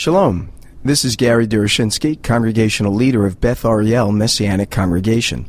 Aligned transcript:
Shalom. 0.00 0.50
This 0.82 1.04
is 1.04 1.14
Gary 1.14 1.46
Derechinsky, 1.46 2.22
congregational 2.22 2.94
leader 2.94 3.26
of 3.26 3.38
Beth 3.38 3.66
Ariel 3.66 4.12
Messianic 4.12 4.70
Congregation. 4.70 5.44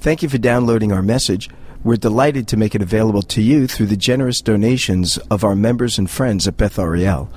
Thank 0.00 0.22
you 0.22 0.28
for 0.28 0.36
downloading 0.36 0.92
our 0.92 1.00
message. 1.00 1.48
We're 1.82 1.96
delighted 1.96 2.46
to 2.48 2.58
make 2.58 2.74
it 2.74 2.82
available 2.82 3.22
to 3.22 3.40
you 3.40 3.66
through 3.66 3.86
the 3.86 3.96
generous 3.96 4.42
donations 4.42 5.16
of 5.30 5.44
our 5.44 5.56
members 5.56 5.96
and 5.96 6.10
friends 6.10 6.46
at 6.46 6.58
Beth 6.58 6.78
Ariel. 6.78 7.30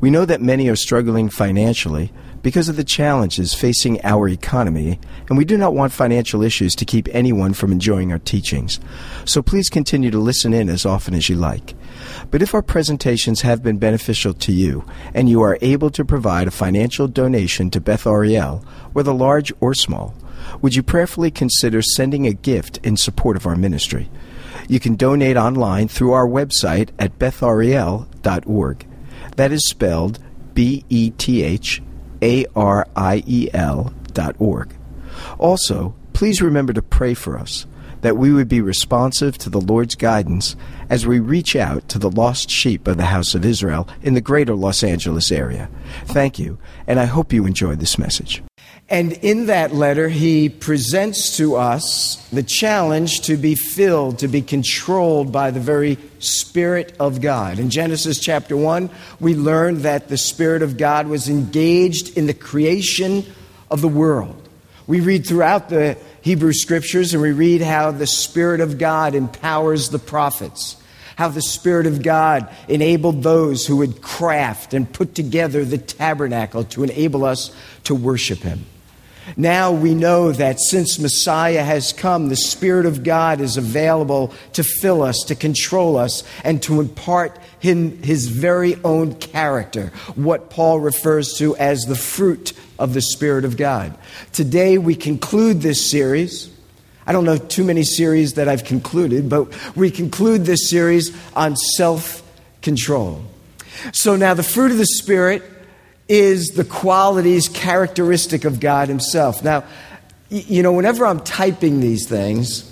We 0.00 0.08
know 0.08 0.24
that 0.24 0.40
many 0.40 0.68
are 0.68 0.76
struggling 0.76 1.30
financially 1.30 2.12
because 2.44 2.68
of 2.68 2.76
the 2.76 2.84
challenges 2.84 3.54
facing 3.54 4.04
our 4.04 4.28
economy, 4.28 5.00
and 5.30 5.38
we 5.38 5.46
do 5.46 5.56
not 5.56 5.74
want 5.74 5.94
financial 5.94 6.42
issues 6.42 6.74
to 6.74 6.84
keep 6.84 7.08
anyone 7.10 7.54
from 7.54 7.72
enjoying 7.72 8.12
our 8.12 8.18
teachings. 8.18 8.78
So 9.24 9.40
please 9.40 9.70
continue 9.70 10.10
to 10.10 10.18
listen 10.18 10.52
in 10.52 10.68
as 10.68 10.84
often 10.84 11.14
as 11.14 11.30
you 11.30 11.36
like. 11.36 11.74
But 12.30 12.42
if 12.42 12.54
our 12.54 12.60
presentations 12.60 13.40
have 13.40 13.62
been 13.62 13.78
beneficial 13.78 14.34
to 14.34 14.52
you, 14.52 14.84
and 15.14 15.26
you 15.26 15.40
are 15.40 15.56
able 15.62 15.88
to 15.92 16.04
provide 16.04 16.46
a 16.46 16.50
financial 16.50 17.08
donation 17.08 17.70
to 17.70 17.80
Beth 17.80 18.06
Ariel, 18.06 18.58
whether 18.92 19.14
large 19.14 19.50
or 19.60 19.72
small, 19.72 20.14
would 20.60 20.74
you 20.74 20.82
prayerfully 20.82 21.30
consider 21.30 21.80
sending 21.80 22.26
a 22.26 22.34
gift 22.34 22.78
in 22.84 22.98
support 22.98 23.38
of 23.38 23.46
our 23.46 23.56
ministry? 23.56 24.10
You 24.68 24.80
can 24.80 24.96
donate 24.96 25.38
online 25.38 25.88
through 25.88 26.12
our 26.12 26.28
website 26.28 26.90
at 26.98 27.18
bethariel.org. 27.18 28.86
That 29.36 29.50
is 29.50 29.66
spelled 29.66 30.18
B 30.52 30.84
E 30.90 31.10
T 31.10 31.42
H 31.42 31.80
A 32.24 32.46
R 32.56 32.88
I 32.96 33.22
E 33.26 33.48
L 33.52 33.92
dot 34.12 34.34
org. 34.38 34.74
Also, 35.38 35.94
please 36.14 36.42
remember 36.42 36.72
to 36.72 36.82
pray 36.82 37.14
for 37.14 37.38
us 37.38 37.66
that 38.00 38.16
we 38.16 38.32
would 38.32 38.48
be 38.48 38.60
responsive 38.60 39.38
to 39.38 39.48
the 39.48 39.60
Lord's 39.60 39.94
guidance 39.94 40.56
as 40.90 41.06
we 41.06 41.20
reach 41.20 41.56
out 41.56 41.88
to 41.88 41.98
the 41.98 42.10
lost 42.10 42.50
sheep 42.50 42.86
of 42.86 42.96
the 42.96 43.06
house 43.06 43.34
of 43.34 43.44
Israel 43.44 43.88
in 44.02 44.14
the 44.14 44.20
greater 44.20 44.54
Los 44.54 44.82
Angeles 44.82 45.32
area. 45.32 45.70
Thank 46.04 46.38
you, 46.38 46.58
and 46.86 47.00
I 47.00 47.06
hope 47.06 47.32
you 47.32 47.46
enjoyed 47.46 47.80
this 47.80 47.98
message. 47.98 48.42
And 48.90 49.12
in 49.12 49.46
that 49.46 49.72
letter, 49.72 50.08
he 50.08 50.50
presents 50.50 51.38
to 51.38 51.56
us 51.56 52.16
the 52.30 52.42
challenge 52.42 53.22
to 53.22 53.36
be 53.36 53.54
filled, 53.54 54.18
to 54.18 54.28
be 54.28 54.42
controlled 54.42 55.32
by 55.32 55.50
the 55.50 55.60
very 55.60 55.98
Spirit 56.18 56.94
of 57.00 57.22
God. 57.22 57.58
In 57.58 57.70
Genesis 57.70 58.20
chapter 58.20 58.56
1, 58.56 58.90
we 59.20 59.34
learn 59.34 59.82
that 59.82 60.08
the 60.08 60.18
Spirit 60.18 60.62
of 60.62 60.76
God 60.76 61.06
was 61.08 61.30
engaged 61.30 62.16
in 62.16 62.26
the 62.26 62.34
creation 62.34 63.24
of 63.70 63.80
the 63.80 63.88
world. 63.88 64.48
We 64.86 65.00
read 65.00 65.26
throughout 65.26 65.70
the 65.70 65.96
Hebrew 66.20 66.52
scriptures 66.52 67.14
and 67.14 67.22
we 67.22 67.32
read 67.32 67.62
how 67.62 67.90
the 67.90 68.06
Spirit 68.06 68.60
of 68.60 68.78
God 68.78 69.14
empowers 69.14 69.88
the 69.88 69.98
prophets 69.98 70.76
how 71.16 71.28
the 71.28 71.42
Spirit 71.42 71.86
of 71.86 72.02
God 72.02 72.48
enabled 72.66 73.22
those 73.22 73.66
who 73.66 73.76
would 73.76 74.02
craft 74.02 74.74
and 74.74 74.92
put 74.92 75.14
together 75.14 75.64
the 75.64 75.78
tabernacle 75.78 76.64
to 76.64 76.82
enable 76.82 77.24
us 77.24 77.54
to 77.84 77.94
worship 77.94 78.40
Him. 78.40 78.64
Now 79.36 79.72
we 79.72 79.94
know 79.94 80.32
that 80.32 80.60
since 80.60 80.98
Messiah 80.98 81.62
has 81.62 81.92
come, 81.92 82.28
the 82.28 82.36
Spirit 82.36 82.86
of 82.86 83.02
God 83.02 83.40
is 83.40 83.56
available 83.56 84.32
to 84.52 84.62
fill 84.62 85.02
us, 85.02 85.24
to 85.28 85.34
control 85.34 85.96
us, 85.96 86.22
and 86.44 86.62
to 86.64 86.80
impart 86.80 87.38
him 87.58 88.02
his 88.02 88.28
very 88.28 88.76
own 88.84 89.14
character, 89.14 89.92
what 90.14 90.50
Paul 90.50 90.80
refers 90.80 91.34
to 91.38 91.56
as 91.56 91.82
the 91.82 91.96
fruit 91.96 92.52
of 92.78 92.92
the 92.94 93.00
Spirit 93.00 93.44
of 93.44 93.56
God. 93.56 93.96
Today 94.32 94.78
we 94.78 94.94
conclude 94.94 95.62
this 95.62 95.84
series. 95.84 96.50
I 97.06 97.12
don't 97.12 97.24
know 97.24 97.36
too 97.36 97.64
many 97.64 97.82
series 97.82 98.34
that 98.34 98.48
I've 98.48 98.64
concluded, 98.64 99.28
but 99.28 99.76
we 99.76 99.90
conclude 99.90 100.44
this 100.44 100.68
series 100.68 101.16
on 101.34 101.56
self 101.56 102.22
control. 102.62 103.24
So 103.92 104.16
now 104.16 104.34
the 104.34 104.42
fruit 104.42 104.70
of 104.70 104.78
the 104.78 104.86
Spirit 104.86 105.42
is 106.08 106.48
the 106.48 106.64
qualities 106.64 107.48
characteristic 107.48 108.44
of 108.44 108.60
God 108.60 108.88
Himself. 108.88 109.42
Now, 109.42 109.64
you 110.28 110.62
know, 110.62 110.72
whenever 110.72 111.06
I'm 111.06 111.20
typing 111.20 111.80
these 111.80 112.08
things, 112.08 112.70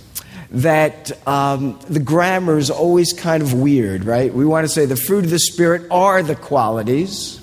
that 0.52 1.26
um, 1.26 1.78
the 1.88 2.00
grammar 2.00 2.58
is 2.58 2.70
always 2.70 3.12
kind 3.12 3.42
of 3.42 3.54
weird, 3.54 4.04
right? 4.04 4.32
We 4.32 4.44
want 4.44 4.66
to 4.66 4.68
say 4.68 4.84
the 4.84 4.96
fruit 4.96 5.24
of 5.24 5.30
the 5.30 5.38
Spirit 5.38 5.90
are 5.90 6.22
the 6.22 6.36
qualities, 6.36 7.40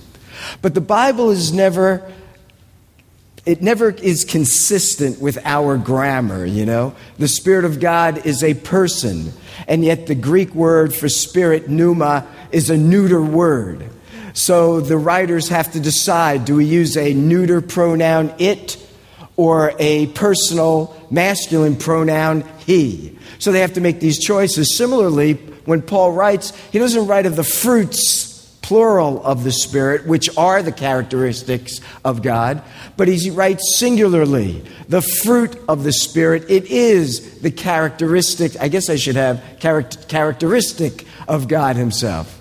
but 0.61 0.75
the 0.75 0.81
Bible 0.81 1.31
is 1.31 1.51
never. 1.51 2.11
It 3.45 3.63
never 3.63 3.89
is 3.89 4.25
consistent 4.25 5.19
with 5.19 5.39
our 5.43 5.77
grammar, 5.77 6.45
you 6.45 6.67
know? 6.67 6.93
The 7.17 7.27
Spirit 7.27 7.65
of 7.65 7.79
God 7.79 8.23
is 8.27 8.43
a 8.43 8.53
person, 8.53 9.31
and 9.67 9.83
yet 9.83 10.05
the 10.05 10.13
Greek 10.13 10.53
word 10.53 10.93
for 10.93 11.09
spirit, 11.09 11.67
pneuma, 11.67 12.27
is 12.51 12.69
a 12.69 12.77
neuter 12.77 13.21
word. 13.21 13.89
So 14.33 14.81
the 14.81 14.97
writers 14.97 15.49
have 15.49 15.71
to 15.73 15.79
decide 15.79 16.45
do 16.45 16.55
we 16.55 16.65
use 16.65 16.97
a 16.97 17.13
neuter 17.13 17.61
pronoun 17.61 18.33
it 18.37 18.77
or 19.35 19.73
a 19.79 20.07
personal 20.07 20.95
masculine 21.09 21.75
pronoun 21.75 22.43
he? 22.59 23.17
So 23.39 23.51
they 23.51 23.61
have 23.61 23.73
to 23.73 23.81
make 23.81 23.99
these 23.99 24.19
choices. 24.19 24.75
Similarly, 24.75 25.33
when 25.65 25.81
Paul 25.81 26.11
writes, 26.11 26.55
he 26.71 26.79
doesn't 26.79 27.07
write 27.07 27.25
of 27.25 27.35
the 27.35 27.43
fruits 27.43 28.29
plural 28.69 29.23
of 29.25 29.43
the 29.43 29.51
Spirit, 29.51 30.05
which 30.05 30.29
are 30.37 30.61
the 30.61 30.71
characteristics 30.71 31.79
of 32.05 32.21
God, 32.21 32.61
but 32.97 33.07
he 33.07 33.31
writes 33.31 33.75
singularly, 33.75 34.63
the 34.87 35.01
fruit 35.01 35.59
of 35.67 35.83
the 35.83 35.91
Spirit. 35.91 36.45
It 36.49 36.65
is 36.65 37.39
the 37.39 37.49
characteristic, 37.49 38.55
I 38.61 38.67
guess 38.67 38.87
I 38.87 38.95
should 38.95 39.15
have 39.15 39.43
characteristic 39.59 41.05
of 41.27 41.47
God 41.47 41.77
Himself. 41.77 42.38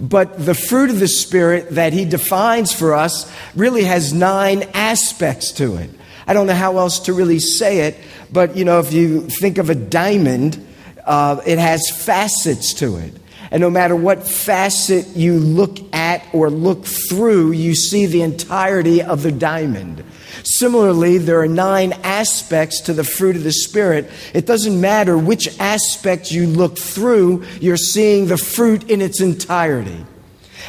But 0.00 0.44
the 0.44 0.54
fruit 0.54 0.90
of 0.90 1.00
the 1.00 1.08
Spirit 1.08 1.70
that 1.70 1.92
he 1.92 2.04
defines 2.04 2.72
for 2.72 2.94
us 2.94 3.30
really 3.54 3.84
has 3.84 4.12
nine 4.12 4.64
aspects 4.74 5.52
to 5.52 5.76
it. 5.76 5.90
I 6.26 6.34
don't 6.34 6.46
know 6.46 6.54
how 6.54 6.78
else 6.78 7.00
to 7.00 7.12
really 7.12 7.38
say 7.38 7.80
it, 7.88 7.96
but 8.30 8.56
you 8.56 8.64
know, 8.64 8.80
if 8.80 8.92
you 8.92 9.22
think 9.22 9.58
of 9.58 9.70
a 9.70 9.74
diamond, 9.74 10.64
uh, 11.06 11.40
it 11.46 11.58
has 11.58 11.90
facets 11.90 12.74
to 12.74 12.96
it. 12.96 13.14
And 13.50 13.62
no 13.62 13.70
matter 13.70 13.96
what 13.96 14.28
facet 14.28 15.16
you 15.16 15.38
look 15.38 15.78
at 15.94 16.22
or 16.34 16.50
look 16.50 16.84
through, 16.84 17.52
you 17.52 17.74
see 17.74 18.04
the 18.04 18.20
entirety 18.20 19.02
of 19.02 19.22
the 19.22 19.32
diamond. 19.32 20.04
Similarly, 20.42 21.18
there 21.18 21.40
are 21.40 21.48
nine 21.48 21.92
aspects 22.02 22.80
to 22.82 22.92
the 22.92 23.04
fruit 23.04 23.36
of 23.36 23.44
the 23.44 23.52
Spirit. 23.52 24.10
It 24.34 24.46
doesn't 24.46 24.80
matter 24.80 25.16
which 25.16 25.58
aspect 25.58 26.30
you 26.30 26.46
look 26.46 26.78
through, 26.78 27.44
you're 27.60 27.76
seeing 27.76 28.26
the 28.26 28.38
fruit 28.38 28.90
in 28.90 29.00
its 29.00 29.20
entirety. 29.20 30.04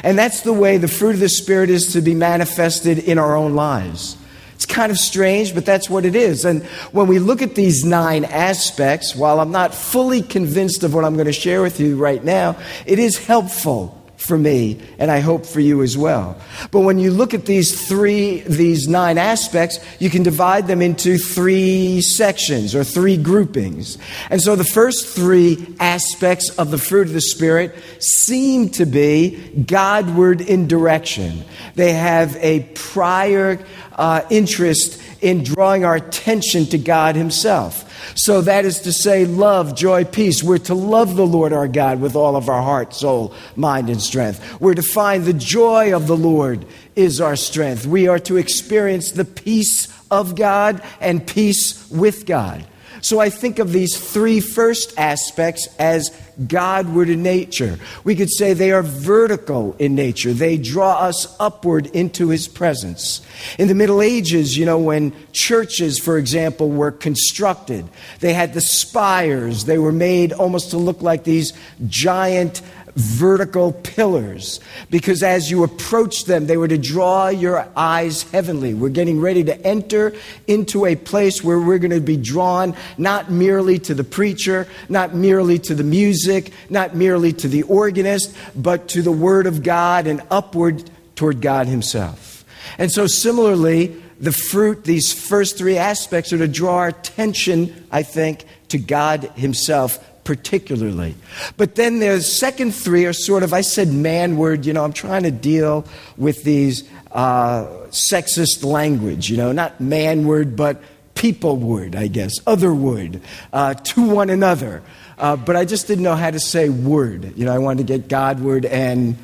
And 0.03 0.18
that's 0.18 0.41
the 0.41 0.53
way 0.53 0.78
the 0.78 0.88
fruit 0.88 1.16
of 1.16 1.19
the 1.19 1.29
Spirit 1.29 1.69
is 1.69 1.94
to 1.94 2.02
be 2.02 2.16
manifested 2.16 3.00
in 3.00 3.18
our 3.18 3.35
own 3.35 3.56
lives. 3.56 4.18
It's 4.56 4.66
kind 4.66 4.91
of 4.91 4.97
strange, 4.97 5.53
but 5.53 5.66
that's 5.66 5.90
what 5.90 6.03
it 6.03 6.16
is. 6.16 6.44
And 6.44 6.63
when 6.91 7.08
we 7.08 7.19
look 7.19 7.41
at 7.41 7.56
these 7.56 7.85
nine 7.85 8.25
aspects, 8.25 9.16
while 9.16 9.40
I'm 9.40 9.52
not 9.52 9.74
fully 9.74 10.22
convinced 10.22 10.84
of 10.84 10.94
what 10.94 11.06
I'm 11.06 11.13
going 11.13 11.28
to 11.28 11.34
share 11.34 11.62
with 11.62 11.79
you 11.79 11.96
right 11.96 12.22
now, 12.22 12.58
it 12.85 13.00
is 13.00 13.18
helpful 13.18 13.99
for 14.19 14.38
me, 14.38 14.78
and 14.97 15.09
I 15.09 15.22
hope 15.22 15.46
for 15.46 15.62
you 15.62 15.81
as 15.81 15.97
well. 15.97 16.40
But 16.72 16.81
when 16.81 17.00
you 17.00 17.09
look 17.09 17.34
at 17.34 17.46
these 17.46 17.88
three, 17.88 18.41
these 18.41 18.88
nine 18.88 19.18
aspects, 19.18 19.80
you 19.97 20.09
can 20.09 20.24
divide 20.24 20.68
them 20.68 20.81
into 20.81 21.18
three 21.18 22.02
sections 22.02 22.75
or 22.75 22.84
three 22.84 23.16
groupings. 23.16 23.97
And 24.29 24.41
so 24.41 24.58
the 24.58 24.66
first 24.66 25.08
three 25.08 25.74
aspects 25.79 26.50
of 26.58 26.69
the 26.69 26.78
fruit 26.78 27.08
of 27.08 27.13
the 27.13 27.22
Spirit 27.22 27.75
seem 28.00 28.69
to 28.72 28.85
be 28.85 29.38
Godward 29.66 30.41
in 30.41 30.68
direction. 30.68 31.46
They 31.75 31.94
have 31.94 32.35
a 32.35 32.63
prior 32.75 33.58
uh, 33.94 34.24
interest 34.29 35.02
in 35.22 35.46
drawing 35.46 35.85
our 35.85 35.96
attention 35.96 36.66
to 36.68 36.78
God 36.78 37.16
Himself. 37.16 37.89
So 38.16 38.42
that 38.42 38.66
is 38.66 38.82
to 38.82 38.94
say, 38.94 39.26
love, 39.26 39.76
joy, 39.76 40.06
peace. 40.06 40.44
We're 40.44 40.58
to 40.60 40.76
love 40.76 41.16
the 41.16 41.26
Lord 41.26 41.54
our 41.54 41.68
God 41.68 42.00
with 42.00 42.16
all 42.16 42.36
of 42.36 42.50
our 42.50 42.62
heart, 42.62 42.94
soul, 42.94 43.34
mind, 43.56 43.90
and 43.90 44.02
strength. 44.02 44.60
We're 44.60 44.76
to 44.76 44.82
find 44.82 45.26
the 45.26 45.34
joy 45.34 45.96
of 45.96 46.08
the 46.08 46.18
Lord 46.18 46.66
is 46.96 47.22
our 47.22 47.36
strength. 47.36 47.86
We 47.86 48.08
are 48.08 48.20
to 48.20 48.38
experience 48.38 49.12
the 49.12 49.26
peace 49.26 49.88
of 50.12 50.35
God 50.35 50.82
and 51.00 51.26
peace 51.26 51.90
with 51.90 52.26
God. 52.26 52.66
So 53.01 53.19
I 53.19 53.29
think 53.29 53.59
of 53.59 53.72
these 53.72 53.97
three 53.97 54.40
first 54.40 54.93
aspects 54.97 55.67
as 55.78 56.11
Godward 56.47 57.09
in 57.09 57.22
nature. 57.22 57.79
We 58.03 58.16
could 58.16 58.31
say 58.31 58.53
they 58.53 58.72
are 58.72 58.84
vertical 58.84 59.75
in 59.78 59.96
nature. 59.96 60.31
They 60.31 60.57
draw 60.57 60.99
us 60.99 61.35
upward 61.40 61.87
into 61.87 62.29
His 62.29 62.47
presence. 62.47 63.22
In 63.57 63.67
the 63.67 63.75
Middle 63.75 64.01
Ages, 64.01 64.57
you 64.57 64.66
know, 64.66 64.79
when 64.79 65.13
churches, 65.34 65.99
for 65.99 66.17
example, 66.17 66.69
were 66.69 66.91
constructed, 66.91 67.87
they 68.19 68.34
had 68.34 68.53
the 68.53 68.61
spires. 68.61 69.66
They 69.66 69.78
were 69.78 69.91
made 69.91 70.31
almost 70.31 70.72
to 70.72 70.78
look 70.78 71.01
like 71.01 71.23
these 71.25 71.53
giant 71.87 72.61
vertical 72.99 73.72
pillars 73.72 74.59
because 74.90 75.23
as 75.23 75.49
you 75.49 75.63
approach 75.63 76.25
them, 76.25 76.47
they 76.47 76.57
were 76.57 76.67
to 76.67 76.78
draw 76.78 77.29
your 77.29 77.67
eyes 77.75 78.23
heavenly. 78.23 78.73
We're 78.73 78.90
getting 78.90 79.22
ready 79.22 79.43
to 79.46 79.66
enter 79.66 80.13
into 80.47 80.85
a 80.85 80.96
place 80.96 81.41
where 81.41 81.59
we're 81.59 81.79
going 81.79 81.91
to 81.91 82.01
be 82.01 82.17
drawn 82.17 82.75
not 82.97 83.31
merely 83.31 83.79
to 83.79 83.93
the 83.93 84.03
preacher, 84.03 84.67
not 84.90 85.16
merely 85.16 85.59
to 85.59 85.73
the 85.73 85.84
music, 85.84 86.51
not 86.69 86.93
merely 86.93 87.31
to 87.34 87.47
the 87.47 87.63
organist, 87.63 88.35
but 88.55 88.90
to 88.90 89.01
the 89.01 89.11
Word 89.11 89.47
of 89.47 89.63
God 89.63 90.05
and 90.05 90.22
upward 90.29 90.90
toward 91.16 91.41
God 91.41 91.67
Himself. 91.67 92.43
And 92.78 92.91
so, 92.91 93.07
similarly, 93.07 94.01
the 94.19 94.34
fruit, 94.34 94.84
these 94.84 95.13
first 95.13 95.57
three 95.57 95.78
aspects, 95.78 96.34
are 96.34 96.37
to 96.37 96.47
draw 96.47 96.78
our 96.78 96.87
attention, 96.90 97.87
I 97.91 98.03
think, 98.03 98.43
to 98.69 98.78
God 98.78 99.23
Himself 99.35 100.05
particularly. 100.29 101.16
But 101.58 101.73
then 101.73 101.97
the 101.97 102.22
second 102.22 102.76
three 102.76 103.08
are 103.08 103.14
sort 103.14 103.41
of, 103.41 103.52
I 103.52 103.61
said 103.61 103.87
manward, 103.87 104.64
you 104.64 104.73
know, 104.73 104.84
I'm 104.84 104.93
trying 104.93 105.23
to 105.23 105.31
deal 105.31 105.87
with 106.17 106.43
these 106.43 106.87
uh, 107.11 107.66
sexist 107.90 108.64
language, 108.64 109.31
you 109.31 109.37
know, 109.37 109.52
not 109.52 109.79
manward, 109.79 110.55
but 110.55 110.84
people 111.16 111.58
word, 111.58 111.96
I 111.96 112.05
guess, 112.05 112.34
other 112.46 112.72
word, 112.72 113.22
uh, 113.52 113.73
to 113.73 114.08
one 114.08 114.29
another. 114.29 114.84
Uh, 115.17 115.35
but 115.35 115.55
I 115.55 115.66
just 115.66 115.87
didn't 115.87 116.03
know 116.03 116.16
how 116.16 116.29
to 116.29 116.40
say 116.40 116.70
word. 116.70 117.35
You 117.35 117.46
know, 117.46 117.52
I 117.52 117.58
wanted 117.58 117.87
to 117.87 117.97
get 117.97 118.08
Godward 118.08 118.66
and, 118.66 119.17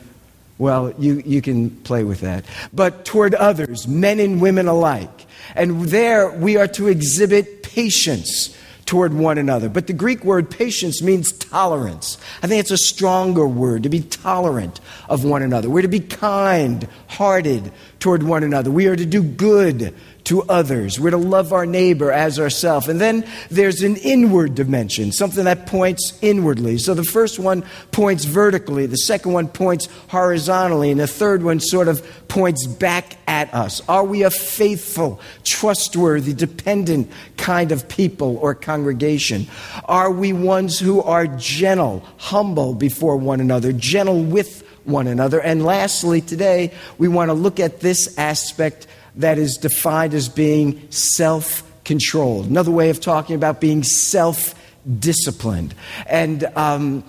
well, 0.58 0.92
you, 0.98 1.22
you 1.24 1.40
can 1.44 1.70
play 1.70 2.04
with 2.04 2.22
that. 2.22 2.46
But 2.74 3.06
toward 3.06 3.36
others, 3.36 3.88
men 3.88 4.20
and 4.20 4.42
women 4.42 4.68
alike. 4.68 5.28
And 5.54 5.84
there 5.84 6.32
we 6.32 6.58
are 6.58 6.68
to 6.70 6.88
exhibit 6.88 7.62
patience 7.62 8.58
toward 8.86 9.14
one 9.14 9.38
another. 9.38 9.68
But 9.68 9.88
the 9.88 9.94
Greek 9.94 10.24
word 10.24 10.50
patience 10.50 11.02
means 11.02 11.32
tolerance. 11.32 12.18
I 12.44 12.48
think 12.48 12.60
it's 12.60 12.72
a 12.72 12.78
stronger 12.78 13.48
word 13.48 13.84
to 13.84 13.90
be 13.90 14.02
tolerant 14.02 14.80
of 15.10 15.24
one 15.24 15.42
another. 15.42 15.70
We're 15.70 15.82
to 15.82 15.88
be 15.88 16.00
kind 16.00 16.88
hearted 17.08 17.72
toward 18.00 18.24
one 18.24 18.44
another. 18.44 18.70
We 18.70 18.88
are 18.88 18.96
to 18.96 19.06
do 19.06 19.24
good 19.24 19.94
to 20.26 20.42
others. 20.44 21.00
We're 21.00 21.12
to 21.12 21.18
love 21.18 21.54
our 21.54 21.66
neighbor 21.66 22.12
as 22.12 22.40
ourselves. 22.40 22.88
And 22.88 23.00
then 23.00 23.26
there's 23.50 23.82
an 23.82 23.96
inward 23.98 24.56
dimension, 24.56 25.12
something 25.12 25.46
that 25.46 25.68
points 25.68 26.18
inwardly. 26.22 26.78
So 26.78 26.94
the 26.94 27.04
first 27.04 27.40
one 27.40 27.64
points 27.92 28.26
vertically, 28.26 28.88
the 28.88 28.98
second 28.98 29.34
one 29.34 29.48
points 29.48 29.88
horizontally, 30.10 30.92
and 30.92 31.00
the 31.00 31.08
third 31.08 31.44
one 31.44 31.60
sort 31.60 31.88
of 31.88 32.06
points 32.28 32.66
back 32.66 33.18
at 33.28 33.54
us. 33.54 33.82
Are 33.88 34.04
we 34.04 34.24
a 34.24 34.32
faithful, 34.32 35.20
trustworthy, 35.44 36.34
dependent 36.34 37.12
kind 37.38 37.72
of 37.72 37.88
people 37.88 38.38
or 38.38 38.56
congregation? 38.56 39.48
Are 39.86 40.12
we 40.12 40.34
ones 40.34 40.80
who 40.80 41.02
are 41.02 41.28
gentle, 41.28 42.04
humble 42.18 42.74
before 42.74 43.18
one 43.18 43.42
another, 43.42 43.72
gentle 43.72 44.24
with 44.24 44.64
one 44.86 45.06
another? 45.06 45.40
And 45.40 45.64
lastly, 45.64 46.22
today, 46.22 46.74
we 46.98 47.08
want 47.08 47.30
to 47.30 47.34
look 47.34 47.60
at 47.60 47.80
this 47.80 48.18
aspect 48.18 48.88
that 49.18 49.38
is 49.38 49.58
defined 49.58 50.14
as 50.14 50.30
being 50.30 50.90
self 50.92 51.64
controlled. 51.84 52.48
Another 52.48 52.72
way 52.72 52.90
of 52.90 53.00
talking 53.00 53.36
about 53.36 53.62
being 53.62 53.84
self 53.84 54.56
disciplined. 55.00 55.74
And 56.08 56.44
um, 56.56 57.04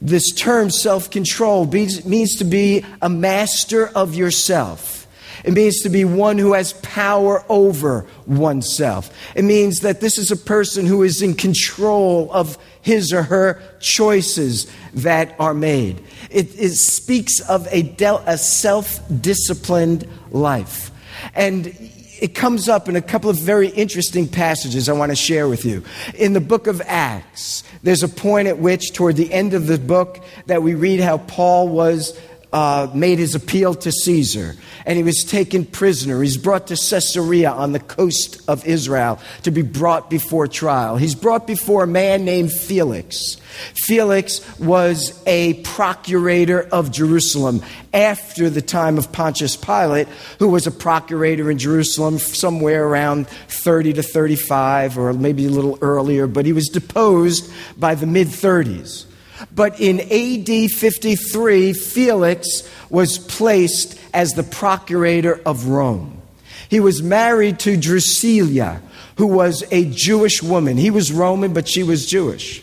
this 0.00 0.32
term 0.32 0.70
self 0.70 1.10
control 1.10 1.66
means 1.66 2.36
to 2.36 2.44
be 2.44 2.84
a 3.00 3.08
master 3.08 3.88
of 3.88 4.14
yourself. 4.14 5.06
It 5.44 5.52
means 5.52 5.82
to 5.82 5.90
be 5.90 6.06
one 6.06 6.38
who 6.38 6.54
has 6.54 6.72
power 6.74 7.44
over 7.50 8.06
oneself. 8.26 9.14
It 9.34 9.44
means 9.44 9.80
that 9.80 10.00
this 10.00 10.16
is 10.16 10.30
a 10.30 10.36
person 10.36 10.86
who 10.86 11.02
is 11.02 11.20
in 11.20 11.34
control 11.34 12.30
of 12.32 12.56
his 12.80 13.12
or 13.12 13.22
her 13.24 13.60
choices 13.78 14.70
that 14.94 15.34
are 15.38 15.52
made. 15.52 16.02
It, 16.30 16.58
it 16.58 16.74
speaks 16.74 17.40
of 17.40 17.66
a, 17.68 17.94
a 18.26 18.38
self 18.38 19.00
disciplined 19.20 20.08
life. 20.30 20.90
And 21.34 21.74
it 22.20 22.34
comes 22.34 22.68
up 22.68 22.88
in 22.88 22.96
a 22.96 23.02
couple 23.02 23.28
of 23.28 23.36
very 23.36 23.68
interesting 23.68 24.28
passages 24.28 24.88
I 24.88 24.92
want 24.92 25.10
to 25.10 25.16
share 25.16 25.48
with 25.48 25.64
you. 25.64 25.84
In 26.14 26.32
the 26.32 26.40
book 26.40 26.66
of 26.66 26.80
Acts, 26.86 27.64
there's 27.82 28.02
a 28.02 28.08
point 28.08 28.48
at 28.48 28.58
which, 28.58 28.92
toward 28.92 29.16
the 29.16 29.32
end 29.32 29.52
of 29.54 29.66
the 29.66 29.78
book, 29.78 30.24
that 30.46 30.62
we 30.62 30.74
read 30.74 31.00
how 31.00 31.18
Paul 31.18 31.68
was 31.68 32.18
uh, 32.54 32.88
made 32.94 33.18
his 33.18 33.34
appeal 33.34 33.74
to 33.74 33.90
Caesar, 33.90 34.54
and 34.86 34.96
he 34.96 35.02
was 35.02 35.24
taken 35.24 35.66
prisoner. 35.66 36.22
He's 36.22 36.36
brought 36.36 36.68
to 36.68 36.76
Caesarea 36.76 37.50
on 37.50 37.72
the 37.72 37.80
coast 37.80 38.40
of 38.46 38.64
Israel 38.64 39.18
to 39.42 39.50
be 39.50 39.62
brought 39.62 40.08
before 40.08 40.46
trial. 40.46 40.96
He's 40.96 41.16
brought 41.16 41.48
before 41.48 41.82
a 41.82 41.88
man 41.88 42.24
named 42.24 42.52
Felix. 42.52 43.38
Felix 43.74 44.40
was 44.60 45.20
a 45.26 45.54
procurator 45.64 46.62
of 46.62 46.92
Jerusalem 46.92 47.60
after 47.92 48.48
the 48.48 48.62
time 48.62 48.98
of 48.98 49.10
Pontius 49.10 49.56
Pilate, 49.56 50.06
who 50.38 50.46
was 50.46 50.68
a 50.68 50.70
procurator 50.70 51.50
in 51.50 51.58
Jerusalem 51.58 52.20
somewhere 52.20 52.86
around 52.86 53.26
30 53.26 53.94
to 53.94 54.02
35, 54.04 54.96
or 54.96 55.12
maybe 55.12 55.46
a 55.46 55.50
little 55.50 55.76
earlier, 55.82 56.28
but 56.28 56.46
he 56.46 56.52
was 56.52 56.68
deposed 56.68 57.52
by 57.76 57.96
the 57.96 58.06
mid 58.06 58.28
30s. 58.28 59.06
But 59.52 59.80
in 59.80 60.00
AD 60.00 60.70
53, 60.70 61.72
Felix 61.72 62.46
was 62.90 63.18
placed 63.18 63.98
as 64.12 64.32
the 64.32 64.42
procurator 64.42 65.40
of 65.44 65.66
Rome. 65.66 66.22
He 66.68 66.80
was 66.80 67.02
married 67.02 67.58
to 67.60 67.76
Drusilla, 67.76 68.80
who 69.16 69.26
was 69.26 69.64
a 69.70 69.84
Jewish 69.90 70.42
woman. 70.42 70.76
He 70.76 70.90
was 70.90 71.12
Roman, 71.12 71.52
but 71.52 71.68
she 71.68 71.82
was 71.82 72.06
Jewish. 72.06 72.62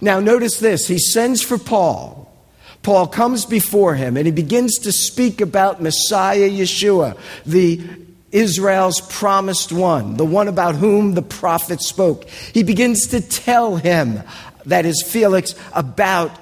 Now, 0.00 0.20
notice 0.20 0.58
this 0.58 0.86
he 0.86 0.98
sends 0.98 1.42
for 1.42 1.58
Paul. 1.58 2.18
Paul 2.82 3.06
comes 3.08 3.44
before 3.44 3.94
him 3.94 4.16
and 4.16 4.26
he 4.26 4.32
begins 4.32 4.78
to 4.80 4.92
speak 4.92 5.40
about 5.40 5.82
Messiah 5.82 6.48
Yeshua, 6.48 7.18
the 7.44 7.80
Israel's 8.30 9.00
promised 9.00 9.72
one, 9.72 10.16
the 10.16 10.24
one 10.24 10.48
about 10.48 10.74
whom 10.74 11.14
the 11.14 11.22
prophet 11.22 11.82
spoke. 11.82 12.28
He 12.28 12.62
begins 12.62 13.08
to 13.08 13.20
tell 13.20 13.76
him 13.76 14.22
that 14.66 14.86
is 14.86 15.02
Felix, 15.06 15.54
about 15.74 16.32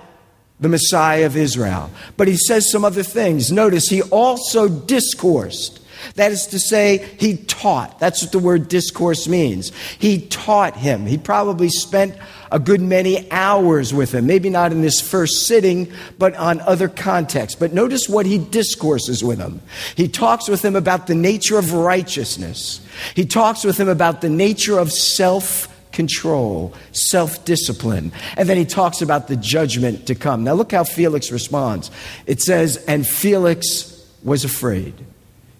the 0.60 0.68
Messiah 0.68 1.26
of 1.26 1.36
Israel. 1.36 1.90
But 2.16 2.28
he 2.28 2.36
says 2.36 2.70
some 2.70 2.84
other 2.84 3.02
things. 3.02 3.52
Notice 3.52 3.88
he 3.88 4.02
also 4.02 4.68
discoursed. 4.68 5.80
That 6.14 6.32
is 6.32 6.46
to 6.48 6.58
say, 6.58 7.08
he 7.18 7.36
taught. 7.36 7.98
That's 7.98 8.22
what 8.22 8.32
the 8.32 8.38
word 8.38 8.68
discourse 8.68 9.28
means. 9.28 9.72
He 9.98 10.20
taught 10.20 10.76
him. 10.76 11.06
He 11.06 11.18
probably 11.18 11.68
spent 11.68 12.16
a 12.52 12.58
good 12.58 12.80
many 12.80 13.30
hours 13.30 13.92
with 13.92 14.14
him, 14.14 14.26
maybe 14.26 14.48
not 14.50 14.72
in 14.72 14.82
this 14.82 15.00
first 15.00 15.46
sitting, 15.46 15.92
but 16.18 16.34
on 16.36 16.60
other 16.60 16.88
contexts. 16.88 17.58
But 17.58 17.72
notice 17.72 18.08
what 18.08 18.24
he 18.24 18.38
discourses 18.38 19.24
with 19.24 19.38
him. 19.38 19.60
He 19.96 20.08
talks 20.08 20.48
with 20.48 20.64
him 20.64 20.76
about 20.76 21.06
the 21.06 21.14
nature 21.14 21.58
of 21.58 21.72
righteousness, 21.72 22.80
he 23.14 23.26
talks 23.26 23.64
with 23.64 23.78
him 23.78 23.88
about 23.88 24.20
the 24.20 24.30
nature 24.30 24.78
of 24.78 24.92
self 24.92 25.72
control, 25.96 26.75
self 26.93 27.44
discipline. 27.44 28.12
And 28.37 28.48
then 28.48 28.56
he 28.56 28.64
talks 28.64 29.02
about 29.02 29.26
the 29.26 29.34
judgment 29.34 30.06
to 30.06 30.14
come. 30.14 30.44
Now, 30.44 30.52
look 30.52 30.70
how 30.70 30.84
Felix 30.84 31.32
responds. 31.32 31.90
It 32.26 32.40
says, 32.40 32.76
And 32.87 33.04
Felix 33.04 33.93
was 34.22 34.44
afraid, 34.44 34.94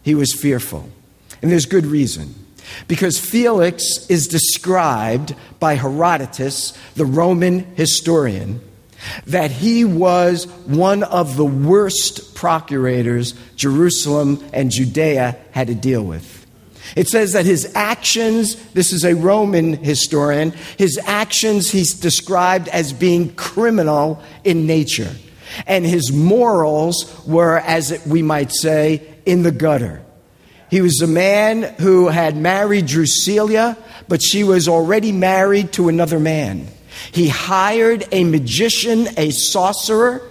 he 0.05 0.15
was 0.15 0.33
fearful. 0.33 0.89
And 1.43 1.51
there's 1.51 1.67
good 1.67 1.87
reason. 1.87 2.35
Because 2.89 3.19
Felix 3.19 4.07
is 4.09 4.27
described 4.27 5.35
by 5.61 5.75
Herodotus, 5.75 6.77
the 6.95 7.05
Roman 7.05 7.61
historian, 7.77 8.61
that 9.27 9.51
he 9.53 9.85
was 9.85 10.47
one 10.67 11.05
of 11.05 11.37
the 11.37 11.45
worst 11.45 12.35
procurators 12.35 13.35
Jerusalem 13.55 14.45
and 14.53 14.71
Judea 14.71 15.37
had 15.53 15.69
to 15.69 15.75
deal 15.75 16.03
with. 16.03 16.36
It 16.95 17.09
says 17.09 17.33
that 17.33 17.47
his 17.47 17.73
actions, 17.75 18.57
this 18.73 18.93
is 18.93 19.05
a 19.05 19.15
Roman 19.15 19.73
historian, 19.73 20.53
his 20.79 20.99
actions 21.05 21.71
he's 21.71 21.95
described 21.95 22.69
as 22.69 22.93
being 22.93 23.35
criminal 23.35 24.23
in 24.45 24.67
nature. 24.67 25.13
And 25.67 25.85
his 25.85 26.13
morals 26.13 27.25
were, 27.27 27.59
as 27.59 28.05
we 28.07 28.23
might 28.23 28.53
say, 28.53 29.03
in 29.25 29.43
the 29.43 29.53
gutter. 29.53 30.03
He 30.71 30.81
was 30.81 31.01
a 31.01 31.07
man 31.07 31.63
who 31.79 32.09
had 32.09 32.37
married 32.37 32.87
Drusilla, 32.87 33.77
but 34.09 34.23
she 34.23 34.45
was 34.45 34.69
already 34.69 35.13
married 35.13 35.73
to 35.73 35.89
another 35.89 36.19
man. 36.19 36.69
He 37.13 37.29
hired 37.29 38.05
a 38.11 38.25
magician, 38.25 39.09
a 39.17 39.31
sorcerer, 39.31 40.23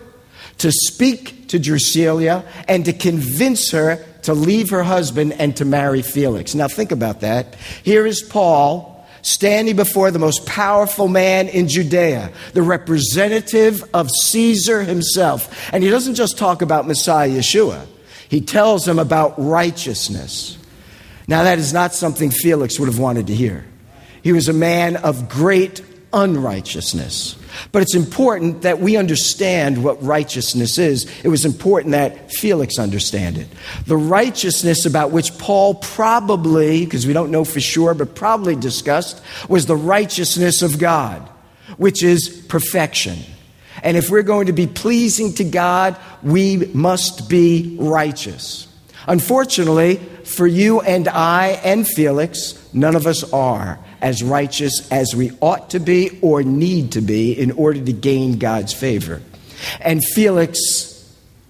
to 0.58 0.72
speak 0.72 1.48
to 1.50 1.60
Drusilla 1.60 2.44
and 2.68 2.86
to 2.86 2.94
convince 2.94 3.72
her 3.72 4.04
to 4.26 4.34
leave 4.34 4.70
her 4.70 4.84
husband 4.84 5.34
and 5.34 5.56
to 5.58 5.66
marry 5.66 6.02
Felix. 6.02 6.54
Now, 6.54 6.68
think 6.68 6.92
about 6.92 7.22
that. 7.22 7.56
Here 7.84 8.06
is 8.06 8.22
Paul 8.22 8.96
standing 9.22 9.76
before 9.76 10.12
the 10.12 10.20
most 10.20 10.46
powerful 10.46 11.08
man 11.08 11.48
in 11.48 11.68
Judea, 11.68 12.32
the 12.54 12.62
representative 12.62 13.84
of 13.94 14.10
Caesar 14.12 14.84
himself. 14.84 15.74
And 15.74 15.84
he 15.84 15.90
doesn't 15.90 16.14
just 16.14 16.38
talk 16.38 16.62
about 16.62 16.86
Messiah 16.86 17.30
Yeshua, 17.30 17.88
he 18.30 18.42
tells 18.42 18.88
him 18.88 19.00
about 19.00 19.34
righteousness. 19.38 20.58
Now, 21.28 21.44
that 21.44 21.58
is 21.58 21.74
not 21.74 21.94
something 21.94 22.30
Felix 22.30 22.80
would 22.80 22.88
have 22.88 23.00
wanted 23.00 23.28
to 23.28 23.36
hear. 23.36 23.66
He 24.22 24.32
was 24.32 24.48
a 24.48 24.54
man 24.54 24.96
of 24.96 25.28
great 25.28 25.82
unrighteousness. 26.16 27.36
But 27.72 27.82
it's 27.82 27.94
important 27.94 28.64
that 28.64 28.80
we 28.80 28.96
understand 28.98 29.84
what 29.84 30.02
righteousness 30.02 30.78
is. 30.78 31.06
It 31.24 31.28
was 31.28 31.46
important 31.46 31.92
that 31.92 32.32
Felix 32.32 32.80
understand 32.80 33.38
it. 33.38 33.48
The 33.86 33.98
righteousness 33.98 34.86
about 34.86 35.12
which 35.12 35.38
Paul 35.38 35.76
probably, 35.76 36.86
because 36.86 37.06
we 37.06 37.14
don't 37.14 37.32
know 37.32 37.44
for 37.44 37.60
sure, 37.60 37.94
but 37.94 38.16
probably 38.16 38.56
discussed, 38.56 39.22
was 39.50 39.66
the 39.66 39.76
righteousness 39.76 40.62
of 40.62 40.80
God, 40.80 41.22
which 41.78 42.02
is 42.02 42.30
perfection. 42.48 43.20
And 43.84 43.98
if 43.98 44.10
we're 44.10 44.24
going 44.24 44.48
to 44.48 44.54
be 44.54 44.68
pleasing 44.68 45.34
to 45.34 45.44
God, 45.44 45.98
we 46.24 46.58
must 46.74 47.30
be 47.30 47.76
righteous. 47.80 48.68
Unfortunately, 49.06 49.98
for 50.24 50.48
you 50.48 50.82
and 50.82 51.08
I 51.08 51.60
and 51.64 51.88
Felix, 51.88 52.74
none 52.74 52.96
of 52.96 53.06
us 53.06 53.32
are 53.32 53.80
as 54.06 54.22
righteous 54.22 54.88
as 54.92 55.16
we 55.16 55.32
ought 55.42 55.72
to 55.72 55.80
be 55.80 56.20
or 56.22 56.44
need 56.44 56.92
to 56.92 57.02
be 57.02 57.32
in 57.32 57.50
order 57.54 57.84
to 57.84 57.92
gain 57.92 58.38
God's 58.38 58.72
favor. 58.72 59.20
And 59.82 60.04
Felix 60.14 60.92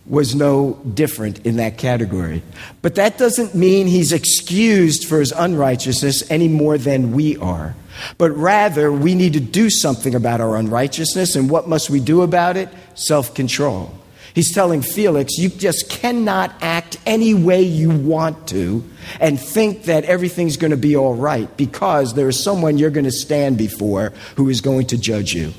was 0.05 0.35
no 0.35 0.79
different 0.93 1.45
in 1.45 1.57
that 1.57 1.77
category. 1.77 2.43
But 2.81 2.95
that 2.95 3.17
doesn't 3.17 3.55
mean 3.55 3.87
he's 3.87 4.13
excused 4.13 5.05
for 5.05 5.19
his 5.19 5.33
unrighteousness 5.33 6.31
any 6.31 6.47
more 6.47 6.77
than 6.77 7.11
we 7.11 7.35
are. 7.37 7.75
But 8.17 8.31
rather, 8.31 8.89
we 8.89 9.15
need 9.15 9.33
to 9.33 9.41
do 9.41 9.69
something 9.69 10.15
about 10.15 10.39
our 10.39 10.55
unrighteousness. 10.55 11.35
And 11.35 11.49
what 11.49 11.67
must 11.67 11.89
we 11.89 11.99
do 11.99 12.21
about 12.21 12.55
it? 12.55 12.69
Self 12.93 13.33
control. 13.33 13.91
He's 14.35 14.53
telling 14.53 14.81
Felix, 14.81 15.37
you 15.37 15.47
just 15.47 15.89
cannot 15.89 16.53
act 16.61 16.97
any 17.05 17.33
way 17.33 17.61
you 17.61 17.89
want 17.89 18.49
to 18.49 18.83
and 19.21 19.39
think 19.39 19.83
that 19.83 20.03
everything's 20.03 20.57
going 20.57 20.71
to 20.71 20.77
be 20.77 20.97
all 20.97 21.15
right 21.15 21.55
because 21.55 22.13
there 22.13 22.27
is 22.27 22.43
someone 22.43 22.77
you're 22.77 22.89
going 22.89 23.05
to 23.05 23.13
stand 23.13 23.57
before 23.57 24.11
who 24.35 24.49
is 24.49 24.59
going 24.59 24.87
to 24.87 24.97
judge 24.97 25.33
you. 25.33 25.53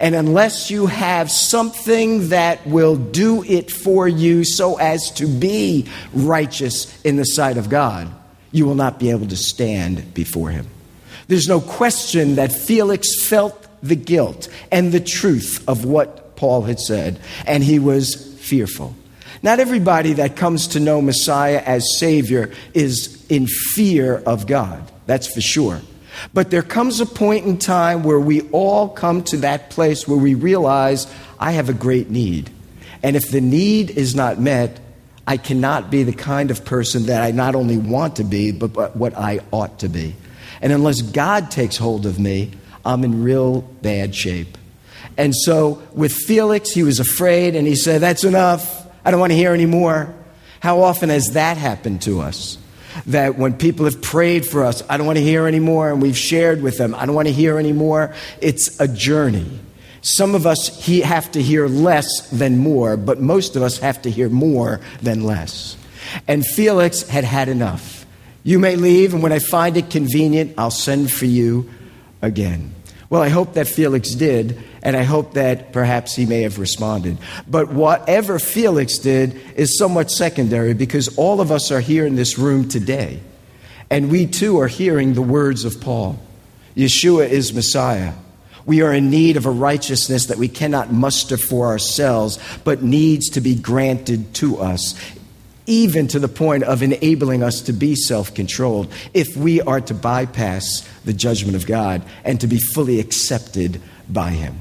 And 0.00 0.14
unless 0.14 0.70
you 0.70 0.86
have 0.86 1.30
something 1.30 2.30
that 2.30 2.66
will 2.66 2.96
do 2.96 3.44
it 3.44 3.70
for 3.70 4.08
you 4.08 4.42
so 4.44 4.78
as 4.78 5.10
to 5.16 5.26
be 5.26 5.86
righteous 6.14 6.98
in 7.02 7.16
the 7.16 7.24
sight 7.24 7.58
of 7.58 7.68
God, 7.68 8.10
you 8.52 8.64
will 8.64 8.74
not 8.74 8.98
be 8.98 9.10
able 9.10 9.26
to 9.26 9.36
stand 9.36 10.14
before 10.14 10.48
Him. 10.48 10.66
There's 11.28 11.48
no 11.48 11.60
question 11.60 12.36
that 12.36 12.52
Felix 12.52 13.22
felt 13.22 13.66
the 13.82 13.96
guilt 13.96 14.48
and 14.70 14.92
the 14.92 15.00
truth 15.00 15.62
of 15.68 15.84
what 15.84 16.21
Paul 16.42 16.62
had 16.62 16.80
said, 16.80 17.20
and 17.46 17.62
he 17.62 17.78
was 17.78 18.16
fearful. 18.40 18.96
Not 19.44 19.60
everybody 19.60 20.14
that 20.14 20.34
comes 20.34 20.66
to 20.68 20.80
know 20.80 21.00
Messiah 21.00 21.62
as 21.64 21.96
Savior 22.00 22.50
is 22.74 23.24
in 23.28 23.46
fear 23.46 24.16
of 24.16 24.48
God, 24.48 24.90
that's 25.06 25.32
for 25.32 25.40
sure. 25.40 25.80
But 26.34 26.50
there 26.50 26.64
comes 26.64 26.98
a 26.98 27.06
point 27.06 27.46
in 27.46 27.58
time 27.58 28.02
where 28.02 28.18
we 28.18 28.40
all 28.50 28.88
come 28.88 29.22
to 29.26 29.36
that 29.36 29.70
place 29.70 30.08
where 30.08 30.18
we 30.18 30.34
realize 30.34 31.06
I 31.38 31.52
have 31.52 31.68
a 31.68 31.72
great 31.74 32.10
need. 32.10 32.50
And 33.04 33.14
if 33.14 33.30
the 33.30 33.40
need 33.40 33.90
is 33.90 34.16
not 34.16 34.40
met, 34.40 34.80
I 35.28 35.36
cannot 35.36 35.92
be 35.92 36.02
the 36.02 36.12
kind 36.12 36.50
of 36.50 36.64
person 36.64 37.06
that 37.06 37.22
I 37.22 37.30
not 37.30 37.54
only 37.54 37.76
want 37.78 38.16
to 38.16 38.24
be, 38.24 38.50
but, 38.50 38.72
but 38.72 38.96
what 38.96 39.16
I 39.16 39.38
ought 39.52 39.78
to 39.78 39.88
be. 39.88 40.16
And 40.60 40.72
unless 40.72 41.02
God 41.02 41.52
takes 41.52 41.76
hold 41.76 42.04
of 42.04 42.18
me, 42.18 42.50
I'm 42.84 43.04
in 43.04 43.22
real 43.22 43.60
bad 43.60 44.16
shape. 44.16 44.58
And 45.16 45.34
so 45.34 45.82
with 45.92 46.12
Felix, 46.12 46.70
he 46.70 46.82
was 46.82 47.00
afraid 47.00 47.54
and 47.54 47.66
he 47.66 47.76
said, 47.76 48.00
That's 48.00 48.24
enough. 48.24 48.86
I 49.04 49.10
don't 49.10 49.20
want 49.20 49.32
to 49.32 49.36
hear 49.36 49.52
any 49.52 49.66
more. 49.66 50.14
How 50.60 50.82
often 50.82 51.08
has 51.08 51.32
that 51.32 51.56
happened 51.56 52.02
to 52.02 52.20
us? 52.20 52.58
that 53.06 53.38
when 53.38 53.54
people 53.54 53.84
have 53.86 54.02
prayed 54.02 54.46
for 54.46 54.64
us, 54.64 54.82
I 54.88 54.96
don't 54.96 55.06
want 55.06 55.18
to 55.18 55.24
hear 55.24 55.46
anymore, 55.46 55.90
and 55.90 56.02
we've 56.02 56.16
shared 56.16 56.62
with 56.62 56.78
them, 56.78 56.94
I 56.94 57.06
don't 57.06 57.14
want 57.14 57.28
to 57.28 57.34
hear 57.34 57.58
anymore. 57.58 58.14
It's 58.40 58.78
a 58.80 58.88
journey. 58.88 59.60
Some 60.02 60.34
of 60.34 60.46
us 60.46 60.86
have 60.86 61.30
to 61.32 61.42
hear 61.42 61.68
less 61.68 62.28
than 62.30 62.58
more, 62.58 62.96
but 62.96 63.20
most 63.20 63.56
of 63.56 63.62
us 63.62 63.78
have 63.78 64.02
to 64.02 64.10
hear 64.10 64.28
more 64.28 64.80
than 65.00 65.24
less. 65.24 65.76
And 66.26 66.44
Felix 66.44 67.08
had 67.08 67.24
had 67.24 67.48
enough. 67.48 68.04
You 68.42 68.58
may 68.58 68.74
leave, 68.74 69.14
and 69.14 69.22
when 69.22 69.32
I 69.32 69.38
find 69.38 69.76
it 69.76 69.90
convenient, 69.90 70.54
I'll 70.58 70.72
send 70.72 71.10
for 71.10 71.26
you 71.26 71.70
again. 72.20 72.74
Well, 73.12 73.20
I 73.20 73.28
hope 73.28 73.52
that 73.52 73.68
Felix 73.68 74.12
did, 74.12 74.58
and 74.82 74.96
I 74.96 75.02
hope 75.02 75.34
that 75.34 75.74
perhaps 75.74 76.14
he 76.14 76.24
may 76.24 76.40
have 76.40 76.58
responded. 76.58 77.18
But 77.46 77.70
whatever 77.70 78.38
Felix 78.38 78.96
did 78.96 79.38
is 79.54 79.76
somewhat 79.76 80.10
secondary 80.10 80.72
because 80.72 81.14
all 81.18 81.42
of 81.42 81.52
us 81.52 81.70
are 81.70 81.80
here 81.80 82.06
in 82.06 82.16
this 82.16 82.38
room 82.38 82.70
today, 82.70 83.20
and 83.90 84.10
we 84.10 84.26
too 84.26 84.58
are 84.60 84.66
hearing 84.66 85.12
the 85.12 85.20
words 85.20 85.66
of 85.66 85.78
Paul 85.78 86.18
Yeshua 86.74 87.28
is 87.28 87.52
Messiah. 87.52 88.14
We 88.64 88.80
are 88.80 88.94
in 88.94 89.10
need 89.10 89.36
of 89.36 89.44
a 89.44 89.50
righteousness 89.50 90.24
that 90.26 90.38
we 90.38 90.48
cannot 90.48 90.90
muster 90.90 91.36
for 91.36 91.66
ourselves, 91.66 92.38
but 92.64 92.82
needs 92.82 93.28
to 93.30 93.42
be 93.42 93.54
granted 93.54 94.32
to 94.36 94.56
us 94.56 94.94
even 95.66 96.08
to 96.08 96.18
the 96.18 96.28
point 96.28 96.64
of 96.64 96.82
enabling 96.82 97.42
us 97.42 97.62
to 97.62 97.72
be 97.72 97.94
self 97.94 98.34
controlled, 98.34 98.92
if 99.14 99.36
we 99.36 99.60
are 99.60 99.80
to 99.80 99.94
bypass 99.94 100.88
the 101.04 101.12
judgment 101.12 101.56
of 101.56 101.66
God 101.66 102.02
and 102.24 102.40
to 102.40 102.46
be 102.46 102.58
fully 102.58 103.00
accepted 103.00 103.80
by 104.08 104.30
Him. 104.30 104.60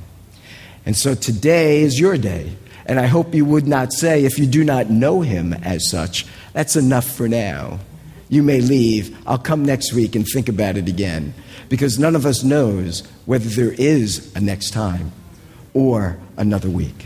And 0.86 0.96
so 0.96 1.16
today 1.16 1.82
is 1.82 2.00
your 2.00 2.18
day. 2.18 2.56
And 2.86 3.00
I 3.00 3.06
hope 3.06 3.36
you 3.36 3.46
would 3.46 3.68
not 3.68 3.94
say, 3.94 4.26
if 4.26 4.40
you 4.40 4.46
do 4.46 4.64
not 4.64 4.90
know 4.90 5.22
Him 5.22 5.54
as 5.54 5.90
such, 5.90 6.26
that's 6.54 6.76
enough 6.76 7.06
for 7.06 7.28
now. 7.28 7.80
You 8.30 8.44
may 8.44 8.62
leave. 8.62 9.16
I'll 9.28 9.38
come 9.38 9.66
next 9.66 9.94
week 9.94 10.16
and 10.16 10.26
think 10.26 10.50
about 10.50 10.78
it 10.78 10.88
again. 10.88 11.34
Because 11.70 12.00
none 12.00 12.16
of 12.16 12.26
us 12.26 12.44
knows 12.44 13.02
whether 13.26 13.48
there 13.50 13.72
is 13.72 14.34
a 14.36 14.42
next 14.42 14.72
time 14.72 15.12
or 15.74 16.18
another 16.38 16.70
week. 16.70 17.06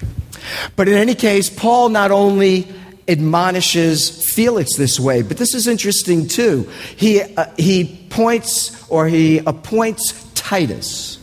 But 0.76 0.88
in 0.88 0.96
any 0.96 1.16
case, 1.16 1.50
Paul 1.50 1.90
not 1.90 2.12
only 2.12 2.68
admonishes 3.08 4.34
Felix 4.34 4.76
this 4.76 5.00
way. 5.00 5.22
But 5.22 5.38
this 5.38 5.54
is 5.54 5.68
interesting 5.68 6.28
too. 6.28 6.70
He, 6.96 7.22
uh, 7.22 7.46
he 7.58 8.08
points 8.10 8.88
or 8.90 9.08
he 9.08 9.40
appoints 9.40 10.26
Titus 10.34 11.20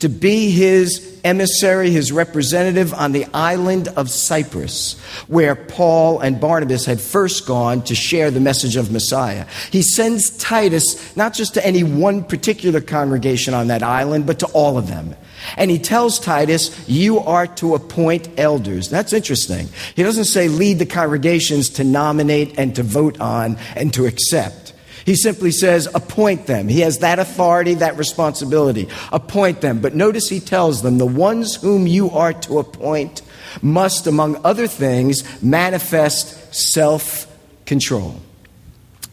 to 0.00 0.08
be 0.08 0.50
his 0.50 1.18
emissary, 1.24 1.90
his 1.90 2.12
representative 2.12 2.94
on 2.94 3.12
the 3.12 3.26
island 3.34 3.88
of 3.88 4.10
Cyprus, 4.10 4.98
where 5.26 5.54
Paul 5.54 6.20
and 6.20 6.40
Barnabas 6.40 6.84
had 6.84 7.00
first 7.00 7.46
gone 7.46 7.82
to 7.82 7.94
share 7.94 8.30
the 8.30 8.40
message 8.40 8.76
of 8.76 8.92
Messiah. 8.92 9.46
He 9.70 9.82
sends 9.82 10.30
Titus 10.38 11.16
not 11.16 11.34
just 11.34 11.54
to 11.54 11.66
any 11.66 11.82
one 11.82 12.22
particular 12.22 12.80
congregation 12.80 13.54
on 13.54 13.68
that 13.68 13.82
island, 13.82 14.26
but 14.26 14.38
to 14.40 14.46
all 14.48 14.78
of 14.78 14.86
them. 14.86 15.16
And 15.56 15.70
he 15.70 15.78
tells 15.78 16.18
Titus, 16.18 16.88
You 16.88 17.20
are 17.20 17.46
to 17.46 17.74
appoint 17.74 18.28
elders. 18.38 18.88
That's 18.88 19.12
interesting. 19.12 19.68
He 19.94 20.02
doesn't 20.02 20.24
say 20.24 20.48
lead 20.48 20.78
the 20.78 20.86
congregations 20.86 21.70
to 21.70 21.84
nominate 21.84 22.58
and 22.58 22.74
to 22.76 22.82
vote 22.82 23.20
on 23.20 23.56
and 23.74 23.92
to 23.94 24.06
accept. 24.06 24.66
He 25.06 25.14
simply 25.14 25.52
says, 25.52 25.88
appoint 25.94 26.46
them. 26.46 26.66
He 26.66 26.80
has 26.80 26.98
that 26.98 27.20
authority, 27.20 27.74
that 27.74 27.96
responsibility. 27.96 28.88
Appoint 29.12 29.60
them. 29.60 29.80
But 29.80 29.94
notice 29.94 30.28
he 30.28 30.40
tells 30.40 30.82
them, 30.82 30.98
the 30.98 31.06
ones 31.06 31.54
whom 31.54 31.86
you 31.86 32.10
are 32.10 32.32
to 32.32 32.58
appoint 32.58 33.22
must, 33.62 34.08
among 34.08 34.44
other 34.44 34.66
things, 34.66 35.22
manifest 35.40 36.52
self 36.52 37.32
control. 37.66 38.20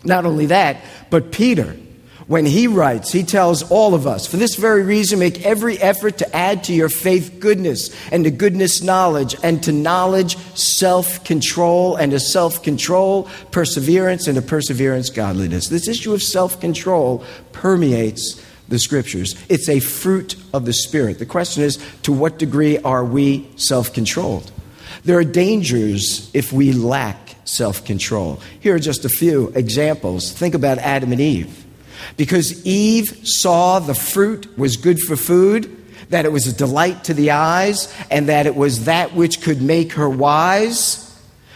Not 0.04 0.26
only 0.26 0.48
that, 0.48 0.84
but 1.12 1.32
Peter, 1.32 1.78
when 2.28 2.46
he 2.46 2.68
writes, 2.68 3.12
he 3.12 3.24
tells 3.24 3.70
all 3.70 3.94
of 3.94 4.08
us, 4.08 4.26
for 4.26 4.38
this 4.38 4.56
very 4.56 4.84
reason, 4.84 5.20
make 5.20 5.46
every 5.46 5.78
effort 5.80 6.20
to 6.20 6.36
add 6.36 6.64
to 6.66 6.74
your 6.74 6.90
faith 6.90 7.38
goodness, 7.40 7.94
and 8.12 8.24
to 8.24 8.32
goodness 8.32 8.82
knowledge, 8.82 9.36
and 9.44 9.62
to 9.64 9.72
knowledge 9.72 10.38
self 10.58 11.24
control, 11.24 11.96
and 11.96 12.12
to 12.12 12.20
self 12.20 12.64
control 12.64 13.28
perseverance, 13.52 14.28
and 14.28 14.36
to 14.36 14.42
perseverance 14.42 15.10
godliness. 15.10 15.68
This 15.68 15.88
issue 15.88 16.14
of 16.14 16.24
self 16.24 16.60
control 16.60 17.24
permeates 17.52 18.42
the 18.70 18.80
scriptures. 18.80 19.36
It's 19.50 19.68
a 19.70 19.80
fruit 19.80 20.36
of 20.54 20.66
the 20.66 20.74
Spirit. 20.74 21.20
The 21.20 21.26
question 21.26 21.64
is 21.64 21.78
to 22.04 22.14
what 22.14 22.40
degree 22.40 22.78
are 22.80 23.04
we 23.04 23.50
self 23.56 23.94
controlled? 23.94 24.52
There 25.04 25.18
are 25.18 25.26
dangers 25.26 26.32
if 26.34 26.54
we 26.54 26.72
lack 26.72 27.36
self 27.46 27.84
control. 27.84 28.40
Here 28.60 28.76
are 28.76 28.80
just 28.80 29.04
a 29.04 29.10
few 29.10 29.52
examples. 29.56 30.32
Think 30.32 30.56
about 30.56 30.78
Adam 30.78 31.12
and 31.12 31.20
Eve. 31.20 31.63
Because 32.18 32.66
Eve 32.66 33.22
saw 33.24 33.80
the 33.80 33.96
fruit 33.96 34.58
was 34.58 34.78
good 34.78 35.00
for 35.00 35.16
food, 35.16 35.80
that 36.10 36.26
it 36.26 36.32
was 36.32 36.48
a 36.48 36.54
delight 36.54 37.04
to 37.06 37.14
the 37.14 37.32
eyes, 37.32 37.94
and 38.12 38.30
that 38.30 38.46
it 38.46 38.56
was 38.56 38.86
that 38.86 39.14
which 39.14 39.42
could 39.42 39.62
make 39.62 39.94
her 39.94 40.10
wise, 40.10 41.00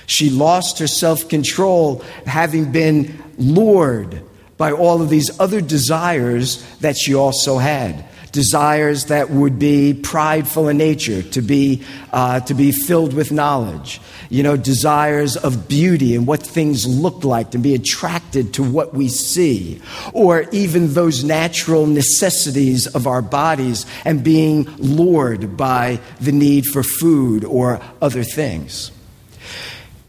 she 0.05 0.29
lost 0.29 0.79
her 0.79 0.87
self 0.87 1.27
control, 1.29 2.03
having 2.25 2.71
been 2.71 3.23
lured 3.37 4.21
by 4.57 4.71
all 4.71 5.01
of 5.01 5.09
these 5.09 5.39
other 5.39 5.61
desires 5.61 6.63
that 6.77 6.97
she 6.97 7.13
also 7.13 7.57
had 7.57 8.05
desires 8.31 9.05
that 9.05 9.29
would 9.29 9.60
be 9.60 9.93
prideful 9.93 10.67
in 10.67 10.77
nature, 10.77 11.22
to 11.22 11.41
be, 11.41 11.84
uh, 12.12 12.39
to 12.41 12.53
be 12.53 12.72
filled 12.72 13.13
with 13.13 13.31
knowledge, 13.31 14.01
you 14.29 14.43
know, 14.43 14.57
desires 14.57 15.36
of 15.38 15.67
beauty 15.67 16.15
and 16.15 16.27
what 16.27 16.41
things 16.41 16.86
look 16.86 17.24
like, 17.24 17.51
to 17.51 17.57
be 17.57 17.74
attracted 17.74 18.53
to 18.53 18.63
what 18.63 18.93
we 18.93 19.07
see, 19.07 19.81
or 20.13 20.46
even 20.51 20.93
those 20.93 21.24
natural 21.24 21.86
necessities 21.86 22.88
of 22.88 23.07
our 23.07 23.22
bodies 23.22 23.86
and 24.05 24.24
being 24.24 24.63
lured 24.77 25.57
by 25.57 26.00
the 26.19 26.31
need 26.31 26.65
for 26.65 26.84
food 26.84 27.43
or 27.43 27.81
other 28.01 28.24
things. 28.24 28.91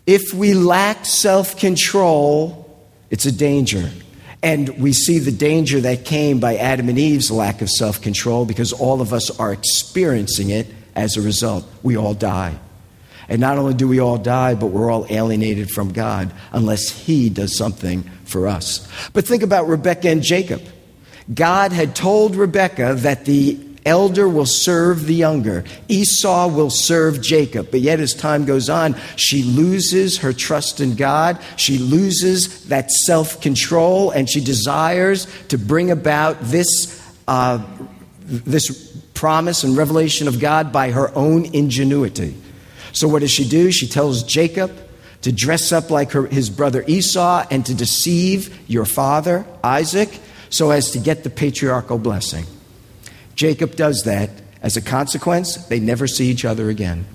If 0.06 0.32
we 0.32 0.54
lack 0.54 1.04
self 1.04 1.58
control, 1.58 2.64
it's 3.10 3.26
a 3.26 3.32
danger. 3.32 3.90
And 4.42 4.68
we 4.78 4.92
see 4.92 5.18
the 5.18 5.32
danger 5.32 5.80
that 5.80 6.04
came 6.04 6.38
by 6.38 6.56
Adam 6.56 6.88
and 6.88 6.98
Eve's 6.98 7.30
lack 7.30 7.60
of 7.60 7.68
self 7.68 8.00
control 8.00 8.44
because 8.44 8.72
all 8.72 9.00
of 9.00 9.12
us 9.12 9.36
are 9.38 9.52
experiencing 9.52 10.50
it 10.50 10.66
as 10.94 11.16
a 11.16 11.22
result. 11.22 11.64
We 11.82 11.96
all 11.96 12.14
die. 12.14 12.58
And 13.28 13.40
not 13.40 13.58
only 13.58 13.74
do 13.74 13.86
we 13.86 14.00
all 14.00 14.16
die, 14.16 14.54
but 14.54 14.66
we're 14.66 14.90
all 14.90 15.06
alienated 15.10 15.70
from 15.70 15.92
God 15.92 16.32
unless 16.52 16.88
He 16.88 17.28
does 17.28 17.56
something 17.56 18.02
for 18.24 18.46
us. 18.46 18.88
But 19.12 19.26
think 19.26 19.42
about 19.42 19.68
Rebekah 19.68 20.08
and 20.08 20.22
Jacob. 20.22 20.62
God 21.32 21.72
had 21.72 21.94
told 21.94 22.36
Rebekah 22.36 22.94
that 22.94 23.26
the 23.26 23.58
elder 23.84 24.28
will 24.28 24.46
serve 24.46 25.06
the 25.06 25.14
younger. 25.14 25.64
Esau 25.88 26.48
will 26.48 26.70
serve 26.70 27.20
Jacob. 27.20 27.70
But 27.70 27.80
yet, 27.80 28.00
as 28.00 28.14
time 28.14 28.44
goes 28.44 28.68
on, 28.68 28.96
she 29.16 29.42
loses 29.42 30.18
her 30.18 30.32
trust 30.32 30.80
in 30.80 30.94
God. 30.94 31.38
She 31.56 31.78
loses 31.78 32.64
that 32.68 32.90
self 32.90 33.40
control, 33.40 34.10
and 34.10 34.28
she 34.28 34.40
desires 34.40 35.26
to 35.48 35.58
bring 35.58 35.90
about 35.90 36.40
this, 36.40 37.02
uh, 37.26 37.64
this 38.26 38.96
promise 39.14 39.64
and 39.64 39.76
revelation 39.76 40.28
of 40.28 40.40
God 40.40 40.72
by 40.72 40.90
her 40.90 41.14
own 41.16 41.46
ingenuity. 41.54 42.36
So, 42.92 43.08
what 43.08 43.20
does 43.20 43.30
she 43.30 43.48
do? 43.48 43.70
She 43.70 43.86
tells 43.86 44.22
Jacob 44.22 44.72
to 45.22 45.32
dress 45.32 45.72
up 45.72 45.90
like 45.90 46.12
her, 46.12 46.26
his 46.26 46.50
brother 46.50 46.84
Esau 46.86 47.46
and 47.50 47.64
to 47.66 47.74
deceive 47.74 48.58
your 48.70 48.84
father, 48.84 49.44
Isaac, 49.62 50.20
so 50.50 50.70
as 50.70 50.92
to 50.92 50.98
get 50.98 51.24
the 51.24 51.30
patriarchal 51.30 51.98
blessing. 51.98 52.46
Jacob 53.38 53.76
does 53.76 54.02
that. 54.02 54.30
As 54.62 54.76
a 54.76 54.82
consequence, 54.82 55.54
they 55.68 55.78
never 55.78 56.08
see 56.08 56.26
each 56.26 56.44
other 56.44 56.68
again. 56.70 57.06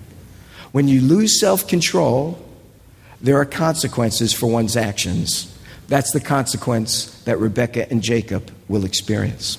When 0.71 0.87
you 0.87 1.01
lose 1.01 1.37
self 1.37 1.67
control, 1.67 2.41
there 3.19 3.37
are 3.39 3.45
consequences 3.45 4.31
for 4.31 4.47
one's 4.47 4.77
actions. 4.77 5.53
That's 5.89 6.13
the 6.13 6.21
consequence 6.21 7.21
that 7.23 7.39
Rebecca 7.39 7.91
and 7.91 8.01
Jacob 8.01 8.53
will 8.69 8.85
experience. 8.85 9.57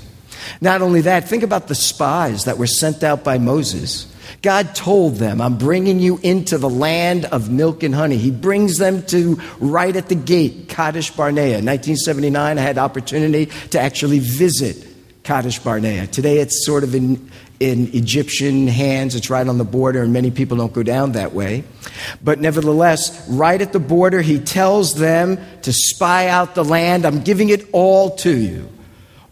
Not 0.62 0.80
only 0.80 1.02
that, 1.02 1.28
think 1.28 1.42
about 1.42 1.68
the 1.68 1.74
spies 1.74 2.44
that 2.44 2.56
were 2.56 2.66
sent 2.66 3.04
out 3.04 3.22
by 3.22 3.36
Moses. 3.36 4.10
God 4.40 4.74
told 4.74 5.16
them, 5.16 5.42
I'm 5.42 5.58
bringing 5.58 5.98
you 5.98 6.18
into 6.22 6.56
the 6.56 6.70
land 6.70 7.26
of 7.26 7.50
milk 7.50 7.82
and 7.82 7.94
honey. 7.94 8.16
He 8.16 8.30
brings 8.30 8.78
them 8.78 9.02
to 9.08 9.38
right 9.58 9.94
at 9.94 10.08
the 10.08 10.14
gate, 10.14 10.70
Kadesh 10.70 11.10
Barnea. 11.10 11.58
In 11.58 11.66
1979, 11.66 12.56
I 12.56 12.60
had 12.62 12.78
opportunity 12.78 13.46
to 13.70 13.78
actually 13.78 14.20
visit 14.20 14.93
Kadesh 15.24 15.58
Barnea. 15.58 16.06
Today 16.06 16.38
it's 16.38 16.66
sort 16.66 16.84
of 16.84 16.94
in, 16.94 17.30
in 17.58 17.88
Egyptian 17.94 18.68
hands, 18.68 19.14
it's 19.14 19.30
right 19.30 19.48
on 19.48 19.56
the 19.56 19.64
border, 19.64 20.02
and 20.02 20.12
many 20.12 20.30
people 20.30 20.58
don't 20.58 20.72
go 20.72 20.82
down 20.82 21.12
that 21.12 21.32
way. 21.32 21.64
But 22.22 22.40
nevertheless, 22.40 23.26
right 23.28 23.60
at 23.60 23.72
the 23.72 23.80
border, 23.80 24.20
he 24.20 24.38
tells 24.38 24.94
them 24.96 25.38
to 25.62 25.72
spy 25.72 26.28
out 26.28 26.54
the 26.54 26.62
land. 26.62 27.06
I'm 27.06 27.22
giving 27.22 27.48
it 27.48 27.66
all 27.72 28.16
to 28.16 28.36
you. 28.36 28.68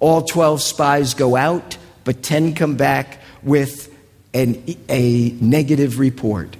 All 0.00 0.22
12 0.22 0.62
spies 0.62 1.12
go 1.12 1.36
out, 1.36 1.76
but 2.04 2.22
10 2.22 2.54
come 2.54 2.76
back 2.76 3.20
with 3.42 3.94
an, 4.32 4.64
a 4.88 5.30
negative 5.42 5.98
report. 5.98 6.56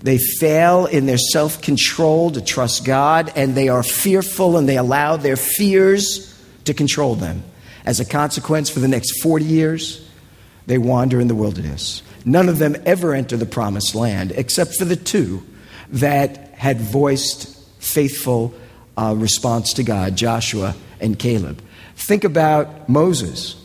They 0.00 0.18
fail 0.18 0.86
in 0.86 1.06
their 1.06 1.18
self 1.18 1.62
control 1.62 2.32
to 2.32 2.40
trust 2.40 2.84
God, 2.84 3.32
and 3.36 3.54
they 3.54 3.68
are 3.68 3.84
fearful 3.84 4.56
and 4.56 4.68
they 4.68 4.76
allow 4.76 5.16
their 5.16 5.36
fears 5.36 6.36
to 6.64 6.74
control 6.74 7.14
them. 7.14 7.44
As 7.84 8.00
a 8.00 8.04
consequence, 8.04 8.70
for 8.70 8.80
the 8.80 8.88
next 8.88 9.22
40 9.22 9.44
years, 9.44 10.08
they 10.66 10.78
wander 10.78 11.20
in 11.20 11.28
the 11.28 11.34
wilderness. 11.34 12.02
None 12.24 12.48
of 12.48 12.58
them 12.58 12.76
ever 12.86 13.14
enter 13.14 13.36
the 13.36 13.46
promised 13.46 13.94
land, 13.94 14.32
except 14.32 14.76
for 14.76 14.84
the 14.84 14.96
two 14.96 15.42
that 15.88 16.54
had 16.54 16.80
voiced 16.80 17.58
faithful 17.80 18.54
uh, 18.96 19.14
response 19.16 19.72
to 19.74 19.82
God 19.82 20.16
Joshua 20.16 20.74
and 21.00 21.18
Caleb. 21.18 21.62
Think 21.96 22.24
about 22.24 22.88
Moses. 22.88 23.56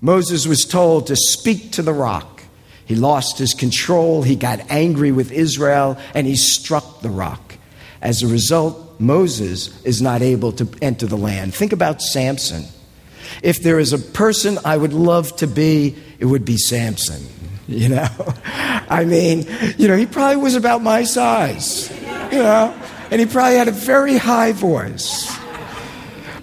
Moses 0.00 0.46
was 0.46 0.64
told 0.64 1.08
to 1.08 1.16
speak 1.16 1.72
to 1.72 1.82
the 1.82 1.92
rock. 1.92 2.42
He 2.86 2.94
lost 2.94 3.38
his 3.38 3.52
control, 3.52 4.22
he 4.22 4.36
got 4.36 4.60
angry 4.70 5.12
with 5.12 5.32
Israel, 5.32 5.98
and 6.14 6.26
he 6.26 6.36
struck 6.36 7.00
the 7.00 7.10
rock. 7.10 7.56
As 8.00 8.22
a 8.22 8.28
result, 8.28 8.98
Moses 9.00 9.82
is 9.84 10.00
not 10.00 10.22
able 10.22 10.52
to 10.52 10.68
enter 10.80 11.06
the 11.06 11.16
land. 11.16 11.54
Think 11.54 11.72
about 11.72 12.00
Samson. 12.00 12.64
If 13.42 13.62
there 13.62 13.78
is 13.78 13.92
a 13.92 13.98
person 13.98 14.58
I 14.64 14.76
would 14.76 14.92
love 14.92 15.34
to 15.36 15.46
be, 15.46 15.96
it 16.18 16.24
would 16.24 16.44
be 16.44 16.56
Samson. 16.56 17.22
You 17.66 17.90
know? 17.90 18.08
I 18.44 19.04
mean, 19.04 19.46
you 19.76 19.88
know, 19.88 19.96
he 19.96 20.06
probably 20.06 20.36
was 20.36 20.54
about 20.54 20.82
my 20.82 21.04
size, 21.04 21.90
you 22.32 22.38
know, 22.38 22.74
and 23.10 23.20
he 23.20 23.26
probably 23.26 23.56
had 23.56 23.68
a 23.68 23.72
very 23.72 24.16
high 24.16 24.52
voice. 24.52 25.30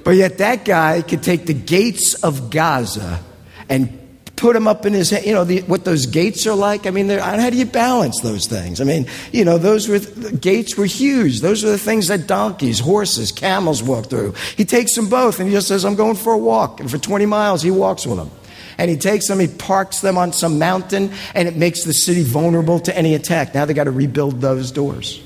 But 0.04 0.12
yet, 0.12 0.38
that 0.38 0.66
guy 0.66 1.02
could 1.02 1.24
take 1.24 1.48
the 1.48 1.54
gates 1.54 2.14
of 2.24 2.52
Gaza 2.52 3.24
and 3.68 4.05
put 4.36 4.56
him 4.56 4.68
up 4.68 4.86
in 4.86 4.94
his 4.94 5.12
You 5.12 5.34
know 5.34 5.44
the, 5.44 5.62
what 5.62 5.86
those 5.86 6.06
gates 6.06 6.46
are 6.48 6.56
like. 6.56 6.86
I 6.86 6.92
mean, 6.92 7.10
how 7.10 7.50
do 7.50 7.58
you 7.58 7.66
balance 7.66 8.20
those 8.22 8.48
things? 8.48 8.82
I 8.82 8.84
mean, 8.84 9.08
you 9.32 9.46
know, 9.46 9.58
those 9.58 9.88
were 9.88 10.00
gates 10.00 10.78
were 10.78 10.86
huge. 10.86 11.42
Those 11.42 11.64
were 11.64 11.72
the 11.72 11.78
things 11.78 12.08
that 12.08 12.28
donkeys, 12.28 12.80
horses, 12.80 13.32
camels 13.32 13.82
walk 13.82 14.08
through. 14.08 14.34
He 14.56 14.66
takes 14.66 14.96
them 14.96 15.10
both, 15.10 15.40
and 15.40 15.48
he 15.50 15.56
just 15.56 15.68
says, 15.68 15.86
"I'm 15.86 15.96
going 15.96 16.16
for 16.16 16.34
a 16.34 16.38
walk." 16.38 16.80
And 16.80 16.90
for 16.90 16.98
20 16.98 17.26
miles, 17.26 17.62
he 17.62 17.72
walks 17.72 18.06
with 18.06 18.18
them. 18.18 18.32
And 18.78 18.92
he 18.92 18.98
takes 18.98 19.28
them, 19.30 19.40
he 19.40 19.48
parks 19.48 20.02
them 20.02 20.18
on 20.18 20.34
some 20.34 20.60
mountain, 20.60 21.14
and 21.34 21.48
it 21.48 21.56
makes 21.56 21.86
the 21.86 21.94
city 21.94 22.24
vulnerable 22.24 22.80
to 22.82 22.98
any 22.98 23.16
attack. 23.16 23.56
Now 23.56 23.64
they 23.64 23.74
got 23.74 23.86
to 23.86 23.92
rebuild 23.92 24.42
those 24.42 24.70
doors. 24.72 25.22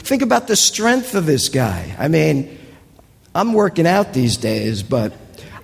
Think 0.00 0.22
about 0.22 0.48
the 0.48 0.56
strength 0.56 1.14
of 1.14 1.26
this 1.26 1.50
guy. 1.50 1.94
I 1.98 2.08
mean, 2.08 2.58
I'm 3.34 3.52
working 3.52 3.86
out 3.86 4.14
these 4.14 4.38
days, 4.38 4.82
but 4.82 5.12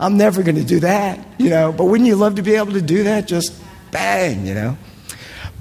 I'm 0.02 0.16
never 0.16 0.42
going 0.42 0.56
to 0.56 0.64
do 0.64 0.80
that, 0.80 1.24
you 1.38 1.48
know. 1.48 1.70
But 1.70 1.84
wouldn't 1.84 2.08
you 2.08 2.16
love 2.16 2.34
to 2.34 2.42
be 2.42 2.56
able 2.56 2.72
to 2.72 2.82
do 2.82 3.04
that? 3.04 3.28
Just 3.28 3.54
bang, 3.92 4.44
you 4.44 4.52
know. 4.52 4.76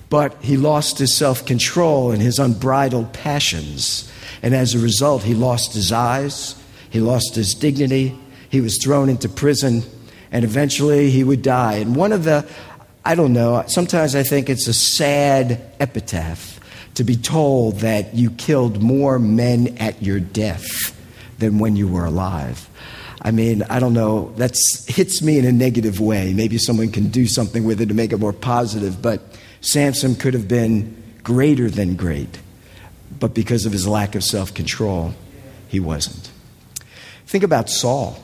But 0.09 0.35
he 0.41 0.57
lost 0.57 0.97
his 0.97 1.13
self 1.13 1.45
control 1.45 2.09
and 2.11 2.19
his 2.19 2.39
unbridled 2.39 3.13
passions. 3.13 4.11
And 4.41 4.55
as 4.55 4.73
a 4.73 4.79
result, 4.79 5.21
he 5.21 5.35
lost 5.35 5.75
his 5.75 5.91
eyes, 5.91 6.55
he 6.89 6.99
lost 6.99 7.35
his 7.35 7.53
dignity, 7.53 8.17
he 8.49 8.61
was 8.61 8.79
thrown 8.81 9.09
into 9.09 9.29
prison, 9.29 9.83
and 10.31 10.43
eventually 10.43 11.11
he 11.11 11.23
would 11.23 11.43
die. 11.43 11.75
And 11.75 11.95
one 11.95 12.11
of 12.11 12.23
the, 12.23 12.49
I 13.05 13.13
don't 13.13 13.33
know, 13.33 13.63
sometimes 13.67 14.15
I 14.15 14.23
think 14.23 14.49
it's 14.49 14.67
a 14.67 14.73
sad 14.73 15.61
epitaph 15.79 16.59
to 16.95 17.03
be 17.03 17.15
told 17.15 17.81
that 17.81 18.15
you 18.15 18.31
killed 18.31 18.81
more 18.81 19.19
men 19.19 19.77
at 19.77 20.01
your 20.01 20.19
death 20.19 20.97
than 21.37 21.59
when 21.59 21.75
you 21.75 21.87
were 21.87 22.05
alive. 22.05 22.67
I 23.21 23.31
mean, 23.31 23.63
I 23.69 23.79
don't 23.79 23.93
know, 23.93 24.33
that 24.37 24.55
hits 24.87 25.21
me 25.21 25.37
in 25.37 25.45
a 25.45 25.51
negative 25.51 25.99
way. 25.99 26.33
Maybe 26.33 26.57
someone 26.57 26.91
can 26.91 27.09
do 27.09 27.27
something 27.27 27.63
with 27.63 27.79
it 27.79 27.87
to 27.87 27.93
make 27.93 28.11
it 28.13 28.17
more 28.17 28.33
positive, 28.33 29.01
but 29.01 29.21
Samson 29.61 30.15
could 30.15 30.33
have 30.33 30.47
been 30.47 30.95
greater 31.23 31.69
than 31.69 31.95
great, 31.95 32.39
but 33.19 33.35
because 33.35 33.67
of 33.67 33.73
his 33.73 33.87
lack 33.87 34.15
of 34.15 34.23
self 34.23 34.53
control, 34.53 35.13
he 35.67 35.79
wasn't. 35.79 36.31
Think 37.27 37.43
about 37.43 37.69
Saul. 37.69 38.17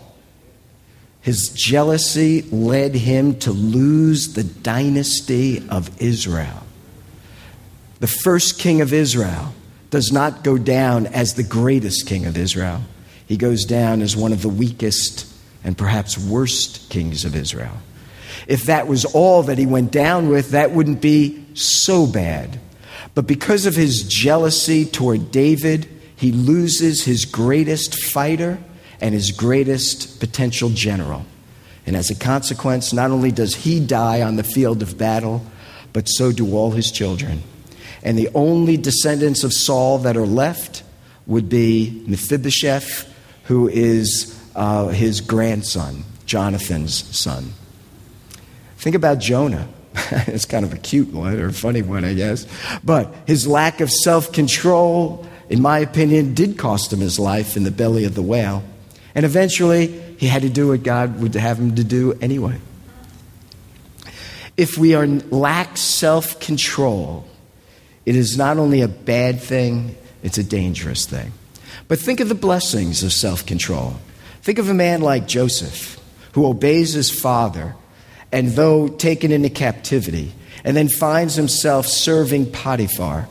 His 1.22 1.50
jealousy 1.50 2.42
led 2.44 2.96
him 2.96 3.38
to 3.40 3.52
lose 3.52 4.34
the 4.34 4.44
dynasty 4.44 5.68
of 5.70 6.02
Israel. 6.02 6.64
The 8.00 8.08
first 8.08 8.58
king 8.58 8.82
of 8.82 8.94
Israel 8.94 9.54
does 9.90 10.12
not 10.12 10.44
go 10.44 10.58
down 10.58 11.06
as 11.08 11.34
the 11.34 11.44
greatest 11.44 12.08
king 12.08 12.26
of 12.26 12.36
Israel 12.38 12.82
he 13.28 13.38
goes 13.38 13.66
down 13.66 14.02
as 14.02 14.16
one 14.16 14.34
of 14.34 14.42
the 14.42 14.50
weakest 14.50 15.32
and 15.64 15.78
perhaps 15.78 16.18
worst 16.18 16.90
kings 16.90 17.26
of 17.26 17.36
Israel. 17.36 17.78
If 18.48 18.64
that 18.64 18.88
was 18.88 19.04
all 19.04 19.44
that 19.44 19.58
he 19.58 19.66
went 19.66 19.92
down 19.92 20.30
with, 20.30 20.52
that 20.52 20.72
wouldn't 20.72 21.02
be 21.02 21.46
so 21.54 22.08
bad. 22.08 22.60
But 23.14 23.28
because 23.28 23.66
of 23.66 23.76
his 23.76 24.04
jealousy 24.04 24.86
toward 24.86 25.32
David, 25.32 25.90
he 26.16 26.32
loses 26.32 27.04
his 27.04 27.26
greatest 27.26 28.02
fighter 28.02 28.60
and 29.02 29.14
his 29.14 29.32
greatest 29.32 30.20
potential 30.20 30.70
general. 30.70 31.26
And 31.86 31.96
as 31.96 32.10
a 32.10 32.16
consequence, 32.16 32.94
not 32.94 33.12
only 33.12 33.32
does 33.32 33.56
he 33.56 33.86
die 33.86 34.22
on 34.22 34.38
the 34.38 34.44
field 34.44 34.82
of 34.82 34.98
battle, 34.98 35.46
but 35.94 36.08
so 36.08 36.32
do 36.32 36.56
all 36.56 36.72
his 36.72 36.92
children. 36.92 37.44
And 38.04 38.18
the 38.18 38.30
only 38.34 38.78
descendants 38.78 39.44
of 39.44 39.52
Saul 39.52 39.98
that 40.00 40.16
are 40.16 40.26
left 40.26 40.84
would 41.26 41.50
be 41.50 42.04
Mephibosheth 42.08 43.14
who 43.48 43.68
is 43.68 44.38
uh, 44.56 44.88
his 44.90 45.22
grandson, 45.22 46.04
Jonathan's 46.26 46.94
son. 47.18 47.54
Think 48.78 48.96
about 48.96 49.20
Jonah. 49.20 49.68
it's 50.28 50.46
kind 50.46 50.66
of 50.66 50.74
a 50.74 50.78
cute 50.78 51.12
one 51.14 51.40
or 51.40 51.48
a 51.48 51.54
funny 51.54 51.82
one, 51.82 52.06
I 52.06 52.14
guess. 52.14 52.46
But 52.84 53.14
his 53.26 53.48
lack 53.48 53.82
of 53.82 53.90
self 53.90 54.32
control, 54.32 55.26
in 55.50 55.62
my 55.62 55.80
opinion, 55.80 56.34
did 56.34 56.58
cost 56.58 56.92
him 56.92 57.00
his 57.00 57.18
life 57.18 57.58
in 57.58 57.64
the 57.64 57.72
belly 57.72 58.04
of 58.04 58.16
the 58.16 58.22
whale. 58.22 58.64
And 59.16 59.26
eventually, 59.26 59.88
he 60.18 60.28
had 60.28 60.42
to 60.44 60.50
do 60.50 60.68
what 60.68 60.84
God 60.84 61.22
would 61.22 61.34
have 61.36 61.58
him 61.58 61.76
to 61.76 61.84
do 61.84 62.14
anyway. 62.22 62.60
If 64.58 64.78
we 64.78 64.94
are 64.94 65.08
lack 65.08 65.78
self 65.78 66.40
control, 66.40 67.26
it 68.06 68.16
is 68.16 68.38
not 68.38 68.58
only 68.58 68.82
a 68.82 68.88
bad 68.88 69.42
thing, 69.42 69.96
it's 70.22 70.38
a 70.38 70.44
dangerous 70.44 71.06
thing. 71.06 71.32
But 71.88 72.00
think 72.00 72.20
of 72.20 72.30
the 72.30 72.36
blessings 72.36 73.04
of 73.04 73.14
self 73.14 73.46
control. 73.46 73.96
Think 74.42 74.60
of 74.60 74.70
a 74.70 74.74
man 74.74 75.02
like 75.02 75.28
Joseph, 75.28 76.00
who 76.34 76.46
obeys 76.46 76.94
his 76.94 77.12
father, 77.12 77.76
and 78.32 78.50
though 78.50 78.88
taken 78.88 79.32
into 79.32 79.50
captivity, 79.50 80.34
and 80.64 80.76
then 80.76 80.90
finds 80.90 81.36
himself 81.36 81.88
serving 81.88 82.52
Potiphar. 82.52 83.28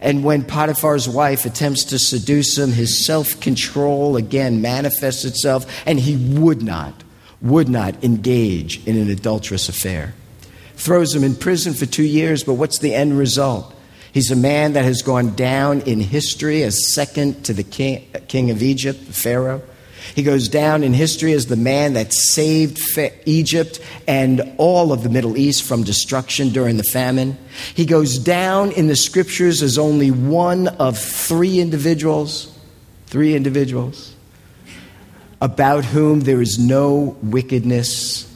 And 0.00 0.22
when 0.22 0.44
Potiphar's 0.44 1.08
wife 1.08 1.44
attempts 1.44 1.84
to 1.84 1.98
seduce 1.98 2.56
him, 2.56 2.72
his 2.72 3.04
self 3.04 3.40
control 3.40 4.16
again 4.16 4.60
manifests 4.60 5.24
itself, 5.24 5.66
and 5.86 5.98
he 5.98 6.16
would 6.16 6.62
not, 6.62 7.02
would 7.40 7.68
not 7.68 8.02
engage 8.04 8.86
in 8.86 8.96
an 8.96 9.10
adulterous 9.10 9.68
affair. 9.68 10.14
Throws 10.74 11.14
him 11.14 11.24
in 11.24 11.34
prison 11.34 11.74
for 11.74 11.86
two 11.86 12.04
years, 12.04 12.44
but 12.44 12.54
what's 12.54 12.78
the 12.78 12.94
end 12.94 13.18
result? 13.18 13.74
He's 14.12 14.30
a 14.30 14.36
man 14.36 14.72
that 14.72 14.84
has 14.84 15.02
gone 15.02 15.34
down 15.36 15.82
in 15.82 16.00
history 16.00 16.62
as 16.62 16.92
second 16.94 17.44
to 17.44 17.52
the 17.52 17.62
king, 17.62 18.08
king 18.28 18.50
of 18.50 18.62
Egypt, 18.62 19.06
the 19.06 19.12
Pharaoh. 19.12 19.62
He 20.14 20.22
goes 20.22 20.48
down 20.48 20.82
in 20.82 20.92
history 20.92 21.32
as 21.32 21.46
the 21.46 21.56
man 21.56 21.92
that 21.92 22.12
saved 22.12 22.80
Egypt 23.26 23.80
and 24.08 24.54
all 24.56 24.92
of 24.92 25.02
the 25.02 25.08
Middle 25.08 25.36
East 25.36 25.62
from 25.62 25.84
destruction 25.84 26.50
during 26.50 26.76
the 26.76 26.82
famine. 26.82 27.38
He 27.74 27.84
goes 27.86 28.18
down 28.18 28.72
in 28.72 28.88
the 28.88 28.96
scriptures 28.96 29.62
as 29.62 29.78
only 29.78 30.10
one 30.10 30.68
of 30.68 30.98
three 30.98 31.60
individuals, 31.60 32.58
three 33.06 33.36
individuals, 33.36 34.14
about 35.40 35.84
whom 35.84 36.20
there 36.20 36.40
is 36.40 36.58
no 36.58 37.16
wickedness 37.22 38.26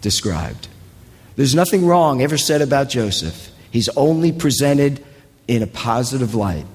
described. 0.00 0.68
There's 1.36 1.54
nothing 1.54 1.86
wrong 1.86 2.20
ever 2.20 2.36
said 2.36 2.60
about 2.60 2.88
Joseph. 2.88 3.50
He's 3.70 3.88
only 3.90 4.32
presented 4.32 5.04
in 5.46 5.62
a 5.62 5.66
positive 5.66 6.34
light. 6.34 6.66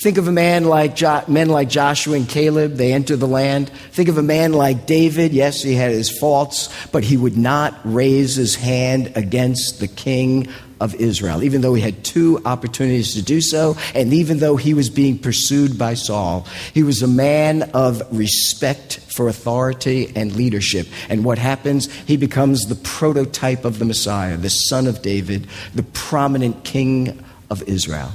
Think 0.00 0.18
of 0.18 0.28
a 0.28 0.32
man 0.32 0.64
like 0.64 0.94
jo- 0.94 1.24
men 1.26 1.48
like 1.48 1.68
Joshua 1.68 2.16
and 2.16 2.28
Caleb, 2.28 2.74
they 2.74 2.92
enter 2.92 3.16
the 3.16 3.26
land. 3.26 3.68
Think 3.90 4.08
of 4.08 4.16
a 4.16 4.22
man 4.22 4.52
like 4.52 4.86
David. 4.86 5.32
Yes, 5.32 5.62
he 5.62 5.74
had 5.74 5.90
his 5.90 6.16
faults, 6.18 6.68
but 6.92 7.02
he 7.02 7.16
would 7.16 7.36
not 7.36 7.78
raise 7.84 8.36
his 8.36 8.54
hand 8.54 9.12
against 9.16 9.80
the 9.80 9.88
king 9.88 10.48
of 10.82 10.96
Israel, 10.96 11.44
even 11.44 11.60
though 11.60 11.74
he 11.74 11.80
had 11.80 12.02
two 12.02 12.42
opportunities 12.44 13.14
to 13.14 13.22
do 13.22 13.40
so, 13.40 13.76
and 13.94 14.12
even 14.12 14.38
though 14.38 14.56
he 14.56 14.74
was 14.74 14.90
being 14.90 15.16
pursued 15.16 15.78
by 15.78 15.94
Saul. 15.94 16.44
He 16.74 16.82
was 16.82 17.02
a 17.02 17.06
man 17.06 17.70
of 17.72 18.02
respect 18.10 18.98
for 18.98 19.28
authority 19.28 20.12
and 20.16 20.34
leadership. 20.34 20.88
And 21.08 21.24
what 21.24 21.38
happens? 21.38 21.90
He 22.02 22.16
becomes 22.16 22.66
the 22.66 22.74
prototype 22.74 23.64
of 23.64 23.78
the 23.78 23.84
Messiah, 23.84 24.36
the 24.36 24.50
son 24.50 24.88
of 24.88 25.02
David, 25.02 25.46
the 25.72 25.84
prominent 25.84 26.64
king 26.64 27.24
of 27.48 27.62
Israel. 27.62 28.10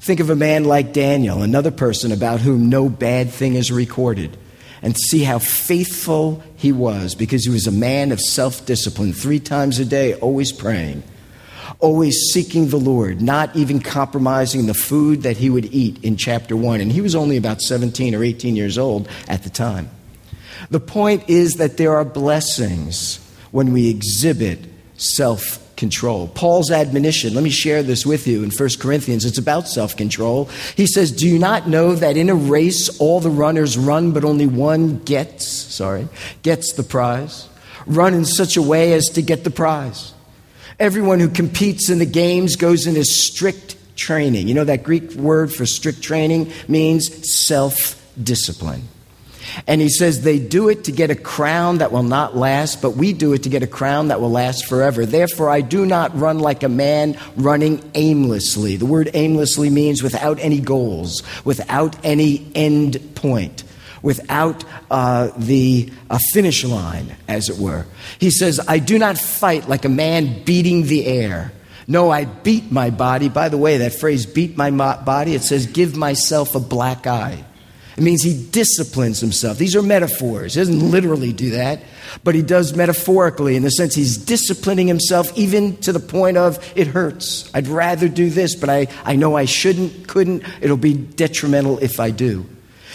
Think 0.00 0.20
of 0.20 0.30
a 0.30 0.36
man 0.36 0.64
like 0.64 0.94
Daniel, 0.94 1.42
another 1.42 1.70
person 1.70 2.12
about 2.12 2.40
whom 2.40 2.70
no 2.70 2.88
bad 2.88 3.28
thing 3.28 3.56
is 3.56 3.70
recorded, 3.70 4.38
and 4.80 4.96
see 4.96 5.22
how 5.22 5.38
faithful 5.38 6.42
he 6.56 6.72
was 6.72 7.14
because 7.14 7.44
he 7.44 7.50
was 7.50 7.66
a 7.66 7.72
man 7.72 8.10
of 8.10 8.20
self 8.20 8.64
discipline, 8.64 9.12
three 9.12 9.40
times 9.40 9.78
a 9.78 9.84
day, 9.84 10.14
always 10.14 10.50
praying, 10.52 11.02
always 11.80 12.14
seeking 12.32 12.68
the 12.68 12.78
Lord, 12.78 13.20
not 13.20 13.54
even 13.56 13.80
compromising 13.80 14.66
the 14.66 14.74
food 14.74 15.22
that 15.22 15.36
he 15.36 15.50
would 15.50 15.66
eat 15.74 16.02
in 16.04 16.16
chapter 16.16 16.56
1. 16.56 16.80
And 16.80 16.92
he 16.92 17.00
was 17.00 17.14
only 17.14 17.36
about 17.36 17.60
17 17.60 18.14
or 18.14 18.22
18 18.22 18.56
years 18.56 18.78
old 18.78 19.08
at 19.28 19.42
the 19.42 19.50
time. 19.50 19.90
The 20.70 20.80
point 20.80 21.28
is 21.28 21.54
that 21.54 21.78
there 21.78 21.96
are 21.96 22.04
blessings 22.04 23.18
when 23.50 23.72
we 23.72 23.88
exhibit 23.88 24.60
self 24.96 25.58
control. 25.76 26.28
Paul's 26.28 26.70
admonition, 26.70 27.32
let 27.32 27.42
me 27.42 27.50
share 27.50 27.82
this 27.82 28.04
with 28.04 28.26
you 28.26 28.44
in 28.44 28.50
1 28.50 28.68
Corinthians, 28.78 29.24
it's 29.24 29.38
about 29.38 29.66
self 29.66 29.96
control. 29.96 30.44
He 30.76 30.86
says, 30.86 31.10
Do 31.10 31.26
you 31.26 31.38
not 31.38 31.66
know 31.66 31.94
that 31.94 32.16
in 32.16 32.28
a 32.28 32.34
race 32.34 33.00
all 33.00 33.18
the 33.18 33.30
runners 33.30 33.78
run, 33.78 34.12
but 34.12 34.24
only 34.24 34.46
one 34.46 34.98
gets, 34.98 35.46
sorry, 35.46 36.06
gets 36.42 36.74
the 36.74 36.82
prize? 36.82 37.48
Run 37.86 38.12
in 38.12 38.26
such 38.26 38.58
a 38.58 38.62
way 38.62 38.92
as 38.92 39.06
to 39.06 39.22
get 39.22 39.42
the 39.42 39.50
prize. 39.50 40.12
Everyone 40.80 41.20
who 41.20 41.28
competes 41.28 41.90
in 41.90 41.98
the 41.98 42.06
games 42.06 42.56
goes 42.56 42.86
into 42.86 43.04
strict 43.04 43.76
training. 43.96 44.48
You 44.48 44.54
know 44.54 44.64
that 44.64 44.82
Greek 44.82 45.12
word 45.12 45.52
for 45.52 45.66
strict 45.66 46.02
training 46.02 46.50
means 46.66 47.30
self 47.32 48.02
discipline. 48.20 48.88
And 49.66 49.80
he 49.80 49.88
says 49.88 50.22
they 50.22 50.38
do 50.38 50.68
it 50.68 50.84
to 50.84 50.92
get 50.92 51.10
a 51.10 51.14
crown 51.14 51.78
that 51.78 51.92
will 51.92 52.02
not 52.02 52.36
last, 52.36 52.80
but 52.80 52.90
we 52.90 53.12
do 53.12 53.32
it 53.32 53.42
to 53.42 53.48
get 53.48 53.62
a 53.62 53.66
crown 53.66 54.08
that 54.08 54.20
will 54.20 54.30
last 54.30 54.66
forever. 54.66 55.06
Therefore, 55.06 55.50
I 55.50 55.60
do 55.60 55.84
not 55.84 56.16
run 56.18 56.38
like 56.38 56.62
a 56.62 56.68
man 56.68 57.18
running 57.36 57.82
aimlessly. 57.94 58.76
The 58.76 58.86
word 58.86 59.10
aimlessly 59.14 59.70
means 59.70 60.02
without 60.02 60.38
any 60.38 60.60
goals, 60.60 61.22
without 61.44 61.96
any 62.04 62.50
end 62.54 63.14
point, 63.14 63.64
without 64.02 64.64
uh, 64.90 65.30
the 65.36 65.90
uh, 66.08 66.18
finish 66.32 66.64
line, 66.64 67.16
as 67.28 67.48
it 67.48 67.58
were. 67.58 67.86
He 68.18 68.30
says, 68.30 68.60
I 68.66 68.78
do 68.78 68.98
not 68.98 69.18
fight 69.18 69.68
like 69.68 69.84
a 69.84 69.90
man 69.90 70.42
beating 70.44 70.84
the 70.84 71.06
air. 71.06 71.52
No, 71.86 72.10
I 72.10 72.24
beat 72.24 72.70
my 72.70 72.90
body. 72.90 73.28
By 73.28 73.48
the 73.48 73.58
way, 73.58 73.78
that 73.78 73.94
phrase, 73.94 74.24
beat 74.24 74.56
my 74.56 74.70
body, 74.70 75.34
it 75.34 75.42
says, 75.42 75.66
give 75.66 75.96
myself 75.96 76.54
a 76.54 76.60
black 76.60 77.06
eye. 77.06 77.44
It 77.96 78.04
means 78.04 78.22
he 78.22 78.46
disciplines 78.50 79.20
himself. 79.20 79.58
These 79.58 79.76
are 79.76 79.82
metaphors. 79.82 80.54
He 80.54 80.60
doesn't 80.60 80.90
literally 80.90 81.32
do 81.32 81.50
that, 81.50 81.82
but 82.24 82.34
he 82.34 82.42
does 82.42 82.74
metaphorically 82.74 83.56
in 83.56 83.62
the 83.62 83.70
sense 83.70 83.94
he's 83.94 84.16
disciplining 84.16 84.86
himself 84.86 85.36
even 85.36 85.76
to 85.78 85.92
the 85.92 86.00
point 86.00 86.36
of 86.36 86.72
it 86.76 86.86
hurts. 86.86 87.50
I'd 87.52 87.68
rather 87.68 88.08
do 88.08 88.30
this, 88.30 88.54
but 88.54 88.70
I, 88.70 88.86
I 89.04 89.16
know 89.16 89.36
I 89.36 89.44
shouldn't, 89.44 90.08
couldn't. 90.08 90.44
It'll 90.62 90.76
be 90.76 90.94
detrimental 90.94 91.78
if 91.80 92.00
I 92.00 92.10
do. 92.10 92.46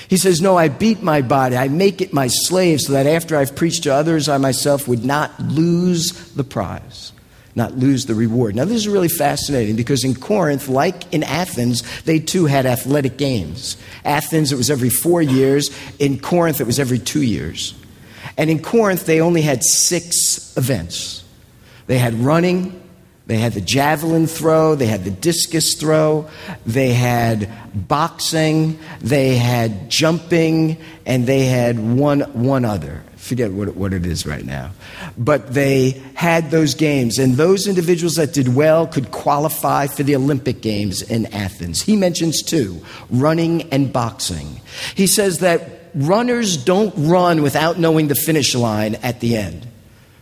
He 0.07 0.17
says, 0.17 0.41
No, 0.41 0.57
I 0.57 0.67
beat 0.67 1.01
my 1.01 1.21
body. 1.21 1.57
I 1.57 1.67
make 1.67 2.01
it 2.01 2.13
my 2.13 2.27
slave 2.27 2.81
so 2.81 2.93
that 2.93 3.07
after 3.07 3.35
I've 3.37 3.55
preached 3.55 3.83
to 3.83 3.93
others, 3.93 4.29
I 4.29 4.37
myself 4.37 4.87
would 4.87 5.05
not 5.05 5.39
lose 5.39 6.11
the 6.33 6.43
prize 6.43 7.11
not 7.55 7.73
lose 7.77 8.05
the 8.05 8.15
reward. 8.15 8.53
Now, 8.53 8.65
this 8.65 8.75
is 8.75 8.87
really 8.87 9.07
fascinating 9.07 9.77
because 9.77 10.03
in 10.03 10.13
Corinth, 10.13 10.67
like 10.67 11.11
in 11.13 11.23
Athens, 11.23 11.83
they 12.01 12.19
too 12.19 12.47
had 12.47 12.65
athletic 12.65 13.17
games. 13.17 13.77
Athens, 14.03 14.51
it 14.51 14.57
was 14.57 14.69
every 14.69 14.89
four 14.89 15.21
years. 15.21 15.69
In 15.97 16.19
Corinth, 16.19 16.59
it 16.59 16.67
was 16.67 16.79
every 16.79 16.99
two 16.99 17.21
years. 17.21 17.73
And 18.37 18.49
in 18.49 18.61
Corinth, 18.61 19.05
they 19.05 19.21
only 19.21 19.41
had 19.41 19.63
six 19.63 20.55
events 20.57 21.23
they 21.87 21.99
had 21.99 22.15
running, 22.15 22.81
they 23.27 23.37
had 23.37 23.53
the 23.53 23.61
javelin 23.61 24.27
throw, 24.27 24.75
they 24.75 24.85
had 24.85 25.03
the 25.03 25.11
discus 25.11 25.75
throw, 25.75 26.29
they 26.65 26.93
had 26.93 27.49
boxing, 27.73 28.79
they 29.01 29.35
had 29.35 29.89
jumping, 29.89 30.77
and 31.05 31.25
they 31.25 31.45
had 31.45 31.79
one, 31.79 32.21
one 32.33 32.65
other 32.65 33.03
forget 33.25 33.51
what, 33.51 33.75
what 33.75 33.93
it 33.93 34.05
is 34.05 34.25
right 34.25 34.45
now. 34.45 34.71
But 35.17 35.53
they 35.53 36.01
had 36.13 36.51
those 36.51 36.75
games, 36.75 37.17
and 37.17 37.35
those 37.35 37.67
individuals 37.67 38.15
that 38.15 38.33
did 38.33 38.55
well 38.55 38.87
could 38.87 39.11
qualify 39.11 39.87
for 39.87 40.03
the 40.03 40.15
Olympic 40.15 40.61
Games 40.61 41.01
in 41.01 41.25
Athens. 41.27 41.81
He 41.81 41.95
mentions 41.95 42.43
two 42.43 42.81
running 43.09 43.63
and 43.73 43.91
boxing. 43.91 44.61
He 44.93 45.07
says 45.07 45.39
that 45.39 45.89
runners 45.95 46.55
don't 46.57 46.93
run 46.95 47.41
without 47.41 47.79
knowing 47.79 48.07
the 48.07 48.15
finish 48.15 48.53
line 48.53 48.95
at 48.95 49.19
the 49.19 49.37
end. 49.37 49.67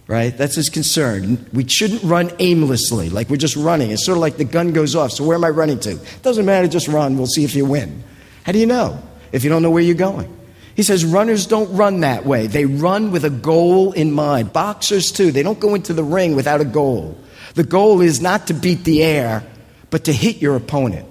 Right? 0.05 0.37
That's 0.37 0.55
his 0.55 0.69
concern. 0.69 1.45
We 1.53 1.67
shouldn't 1.67 2.03
run 2.03 2.31
aimlessly, 2.39 3.09
like 3.09 3.29
we're 3.29 3.37
just 3.37 3.55
running. 3.55 3.91
It's 3.91 4.05
sort 4.05 4.17
of 4.17 4.21
like 4.21 4.35
the 4.35 4.43
gun 4.43 4.73
goes 4.73 4.95
off. 4.95 5.11
So, 5.11 5.23
where 5.23 5.35
am 5.35 5.45
I 5.45 5.49
running 5.49 5.79
to? 5.81 5.97
Doesn't 6.21 6.45
matter, 6.45 6.67
just 6.67 6.89
run. 6.89 7.17
We'll 7.17 7.27
see 7.27 7.45
if 7.45 7.55
you 7.55 7.65
win. 7.65 8.03
How 8.43 8.51
do 8.51 8.59
you 8.59 8.65
know 8.65 9.01
if 9.31 9.45
you 9.45 9.49
don't 9.49 9.61
know 9.61 9.71
where 9.71 9.81
you're 9.81 9.95
going? 9.95 10.37
He 10.75 10.83
says 10.83 11.05
runners 11.05 11.45
don't 11.45 11.73
run 11.75 12.01
that 12.01 12.25
way. 12.25 12.47
They 12.47 12.65
run 12.65 13.11
with 13.11 13.23
a 13.25 13.29
goal 13.29 13.93
in 13.93 14.11
mind. 14.11 14.51
Boxers, 14.51 15.11
too, 15.11 15.31
they 15.31 15.43
don't 15.43 15.59
go 15.59 15.75
into 15.75 15.93
the 15.93 16.03
ring 16.03 16.35
without 16.35 16.61
a 16.61 16.65
goal. 16.65 17.17
The 17.53 17.63
goal 17.63 18.01
is 18.01 18.21
not 18.21 18.47
to 18.47 18.53
beat 18.53 18.83
the 18.83 19.03
air, 19.03 19.43
but 19.89 20.05
to 20.05 20.13
hit 20.13 20.37
your 20.37 20.55
opponent. 20.55 21.07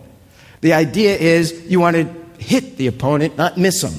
The 0.60 0.72
idea 0.72 1.16
is 1.16 1.66
you 1.66 1.80
want 1.80 1.96
to 1.96 2.04
hit 2.42 2.76
the 2.76 2.88
opponent, 2.88 3.36
not 3.38 3.56
miss 3.56 3.82
him. 3.82 3.94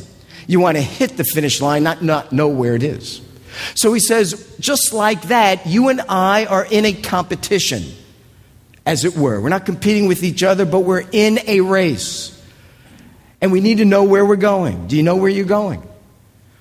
You 0.47 0.59
want 0.59 0.75
to 0.75 0.83
hit 0.83 1.15
the 1.15 1.23
finish 1.23 1.61
line, 1.61 1.83
not, 1.83 2.03
not 2.03 2.33
know 2.33 2.49
where 2.49 2.75
it 2.75 2.83
is. 2.83 3.21
So 3.75 3.93
he 3.93 3.99
says, 3.99 4.55
just 4.59 4.93
like 4.93 5.23
that, 5.23 5.65
you 5.67 5.89
and 5.89 6.01
I 6.01 6.45
are 6.45 6.65
in 6.65 6.85
a 6.85 6.93
competition, 6.93 7.83
as 8.85 9.05
it 9.05 9.15
were. 9.15 9.39
We're 9.39 9.49
not 9.49 9.65
competing 9.65 10.07
with 10.07 10.23
each 10.23 10.43
other, 10.43 10.65
but 10.65 10.81
we're 10.81 11.05
in 11.11 11.39
a 11.47 11.61
race. 11.61 12.29
And 13.41 13.51
we 13.51 13.61
need 13.61 13.79
to 13.79 13.85
know 13.85 14.03
where 14.03 14.25
we're 14.25 14.35
going. 14.35 14.87
Do 14.87 14.97
you 14.97 15.03
know 15.03 15.15
where 15.15 15.29
you're 15.29 15.45
going? 15.45 15.87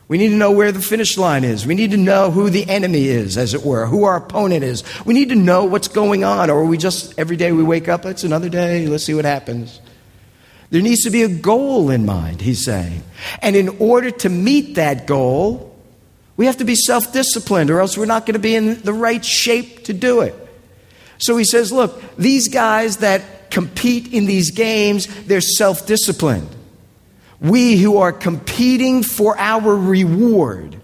We 0.09 0.19
need 0.19 0.29
to 0.29 0.37
know 0.37 0.51
where 0.51 0.73
the 0.73 0.81
finish 0.81 1.17
line 1.17 1.43
is. 1.43 1.65
We 1.65 1.75
need 1.75 1.93
to 1.93 1.97
know 1.97 2.31
who 2.31 2.51
the 2.51 2.69
enemy 2.69 3.07
is, 3.07 3.39
as 3.39 3.55
it 3.55 3.65
were, 3.65 3.87
who 3.87 4.05
our 4.05 4.17
opponent 4.17 4.63
is. 4.63 4.85
We 5.07 5.15
need 5.15 5.31
to 5.31 5.35
know 5.35 5.65
what's 5.65 5.89
going 5.89 6.23
on, 6.23 6.51
or 6.51 6.65
we 6.67 6.77
just, 6.77 7.19
every 7.19 7.37
day 7.37 7.51
we 7.53 7.63
wake 7.63 7.89
up, 7.89 8.05
it's 8.05 8.23
another 8.23 8.51
day, 8.51 8.87
let's 8.89 9.05
see 9.05 9.15
what 9.15 9.25
happens. 9.25 9.81
There 10.69 10.83
needs 10.83 11.05
to 11.05 11.11
be 11.11 11.23
a 11.23 11.29
goal 11.29 11.89
in 11.89 12.05
mind, 12.05 12.41
he's 12.41 12.65
saying. 12.65 13.03
And 13.41 13.57
in 13.57 13.71
order 13.79 14.11
to 14.11 14.29
meet 14.29 14.75
that 14.75 15.07
goal, 15.07 15.72
we 16.37 16.47
have 16.47 16.57
to 16.59 16.65
be 16.65 16.75
self 16.75 17.13
disciplined, 17.13 17.71
or 17.71 17.81
else 17.81 17.97
we're 17.97 18.07
not 18.07 18.27
going 18.27 18.35
to 18.35 18.41
be 18.41 18.55
in 18.55 18.81
the 18.83 18.93
right 18.93 19.25
shape 19.25 19.85
to 19.85 19.93
do 19.93 20.21
it. 20.21 20.35
So 21.19 21.37
he 21.37 21.45
says, 21.45 21.71
look, 21.71 22.03
these 22.17 22.49
guys 22.49 22.99
that 22.99 23.51
compete 23.51 24.13
in 24.13 24.27
these 24.27 24.51
games, 24.51 25.07
they're 25.25 25.41
self 25.41 25.87
disciplined 25.87 26.49
we 27.43 27.77
who 27.77 27.99
are 27.99 28.13
competing 28.13 29.03
for 29.03 29.37
our 29.39 29.77
reward, 29.77 30.79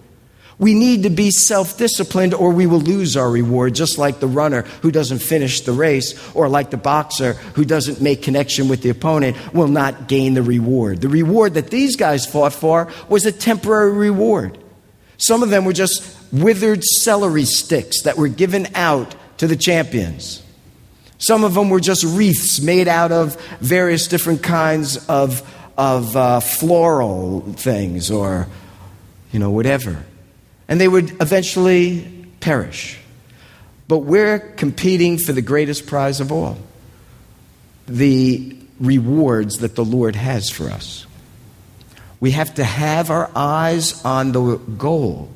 We 0.61 0.75
need 0.75 1.05
to 1.05 1.11
be 1.11 1.31
self 1.31 1.79
disciplined 1.79 2.35
or 2.35 2.51
we 2.51 2.67
will 2.67 2.81
lose 2.81 3.17
our 3.17 3.31
reward, 3.31 3.77
just 3.77 3.97
like 3.97 4.19
the 4.19 4.27
runner 4.27 4.63
who 4.83 4.91
doesn't 4.91 5.21
finish 5.21 5.61
the 5.61 5.71
race, 5.71 6.19
or 6.35 6.49
like 6.49 6.71
the 6.71 6.77
boxer 6.77 7.35
who 7.55 7.65
doesn't 7.65 8.01
make 8.01 8.23
connection 8.23 8.67
with 8.67 8.83
the 8.83 8.91
opponent 8.91 9.37
will 9.55 9.69
not 9.69 10.09
gain 10.09 10.35
the 10.35 10.43
reward. 10.43 11.01
The 11.01 11.09
reward 11.09 11.55
that 11.55 11.71
these 11.71 11.95
guys 11.95 12.27
fought 12.27 12.53
for 12.53 12.89
was 13.09 13.25
a 13.25 13.31
temporary 13.31 13.93
reward. 13.93 14.59
Some 15.19 15.43
of 15.43 15.51
them 15.51 15.65
were 15.65 15.73
just 15.73 16.17
withered 16.33 16.83
celery 16.83 17.45
sticks 17.45 18.03
that 18.03 18.17
were 18.17 18.29
given 18.29 18.69
out 18.75 19.15
to 19.39 19.47
the 19.47 19.57
champions. 19.57 20.43
Some 21.19 21.45
of 21.45 21.55
them 21.55 21.69
were 21.69 21.81
just 21.81 22.05
wreaths 22.05 22.61
made 22.61 22.89
out 22.89 23.13
of 23.13 23.41
various 23.61 24.07
different 24.07 24.43
kinds 24.43 24.97
of, 25.09 25.43
of 25.77 26.17
uh, 26.17 26.41
floral 26.41 27.41
things 27.53 28.11
or, 28.11 28.47
you 29.33 29.39
know, 29.39 29.51
whatever 29.51 30.05
and 30.69 30.79
they 30.79 30.87
would 30.87 31.11
eventually 31.23 32.27
perish. 32.41 32.99
But 33.89 34.01
we're 34.01 34.39
competing 34.39 35.17
for 35.17 35.33
the 35.33 35.43
greatest 35.43 35.87
prize 35.87 36.21
of 36.21 36.31
all 36.31 36.59
the 37.87 38.55
rewards 38.79 39.57
that 39.57 39.75
the 39.75 39.85
Lord 39.85 40.15
has 40.15 40.51
for 40.51 40.69
us. 40.69 41.07
We 42.21 42.33
have 42.33 42.55
to 42.55 42.65
have 42.65 43.11
our 43.11 43.31
eyes 43.35 44.05
on 44.05 44.33
the 44.33 44.57
goal, 44.57 45.31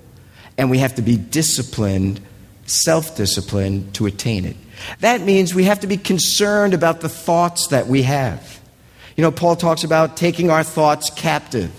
and 0.59 0.71
we 0.71 0.79
have 0.79 0.97
to 0.97 1.03
be 1.03 1.17
disciplined, 1.17 2.21
self 2.67 3.17
disciplined, 3.17 3.95
to 3.95 4.07
attain 4.07 4.45
it. 4.45 4.57
That 5.01 5.21
means 5.21 5.55
we 5.55 5.65
have 5.65 5.81
to 5.81 5.87
be 5.87 5.97
concerned 5.97 6.75
about 6.75 7.01
the 7.01 7.09
thoughts 7.09 7.69
that 7.69 7.87
we 7.87 8.03
have. 8.03 8.61
You 9.17 9.23
know, 9.23 9.31
Paul 9.31 9.57
talks 9.57 9.85
about 9.85 10.17
taking 10.17 10.51
our 10.51 10.65
thoughts 10.65 11.11
captive. 11.11 11.71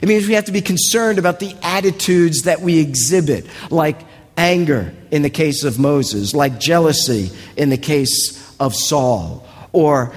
It 0.00 0.08
means 0.08 0.26
we 0.26 0.34
have 0.34 0.46
to 0.46 0.52
be 0.52 0.62
concerned 0.62 1.18
about 1.18 1.40
the 1.40 1.54
attitudes 1.62 2.42
that 2.42 2.60
we 2.60 2.78
exhibit, 2.78 3.46
like 3.70 4.00
anger 4.36 4.94
in 5.10 5.22
the 5.22 5.30
case 5.30 5.64
of 5.64 5.78
Moses, 5.78 6.34
like 6.34 6.58
jealousy 6.58 7.30
in 7.56 7.70
the 7.70 7.76
case 7.78 8.54
of 8.58 8.74
Saul, 8.74 9.46
or, 9.72 10.14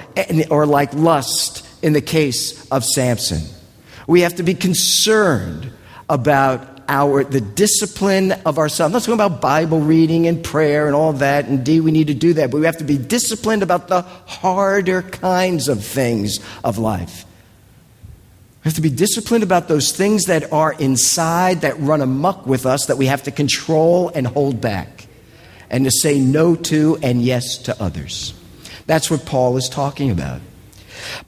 or 0.49 0.65
like 0.65 0.93
lust 0.93 1.67
in 1.83 1.93
the 1.93 2.01
case 2.01 2.67
of 2.69 2.83
Samson. 2.83 3.41
We 4.07 4.21
have 4.21 4.35
to 4.35 4.43
be 4.43 4.53
concerned 4.53 5.71
about 6.09 6.75
our 6.87 7.23
the 7.23 7.41
discipline 7.41 8.31
of 8.31 8.59
ourselves. 8.59 8.91
I'm 8.91 8.93
not 8.93 9.01
talking 9.01 9.13
about 9.15 9.41
Bible 9.41 9.79
reading 9.79 10.27
and 10.27 10.43
prayer 10.43 10.85
and 10.85 10.95
all 10.95 11.13
that. 11.13 11.47
Indeed, 11.47 11.81
we 11.81 11.91
need 11.91 12.07
to 12.07 12.13
do 12.13 12.33
that, 12.33 12.51
but 12.51 12.59
we 12.59 12.65
have 12.65 12.77
to 12.77 12.83
be 12.83 12.97
disciplined 12.97 13.63
about 13.63 13.87
the 13.87 14.01
harder 14.01 15.01
kinds 15.01 15.67
of 15.67 15.83
things 15.83 16.39
of 16.63 16.77
life. 16.77 17.25
We 18.63 18.69
have 18.69 18.75
to 18.75 18.81
be 18.81 18.89
disciplined 18.89 19.43
about 19.43 19.67
those 19.67 19.91
things 19.91 20.25
that 20.25 20.51
are 20.51 20.73
inside, 20.73 21.61
that 21.61 21.79
run 21.79 22.01
amuck 22.01 22.45
with 22.45 22.65
us, 22.65 22.87
that 22.87 22.97
we 22.97 23.05
have 23.07 23.23
to 23.23 23.31
control 23.31 24.09
and 24.09 24.25
hold 24.25 24.59
back, 24.59 25.07
and 25.69 25.85
to 25.85 25.91
say 25.91 26.19
no 26.19 26.55
to 26.55 26.97
and 27.01 27.21
yes 27.21 27.59
to 27.59 27.79
others. 27.81 28.33
That's 28.87 29.09
what 29.09 29.25
Paul 29.25 29.57
is 29.57 29.69
talking 29.69 30.11
about. 30.11 30.41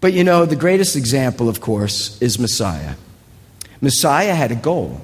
But 0.01 0.13
you 0.13 0.23
know, 0.23 0.45
the 0.45 0.55
greatest 0.55 0.95
example, 0.95 1.49
of 1.49 1.61
course, 1.61 2.21
is 2.21 2.39
Messiah. 2.39 2.95
Messiah 3.81 4.35
had 4.35 4.51
a 4.51 4.55
goal. 4.55 5.01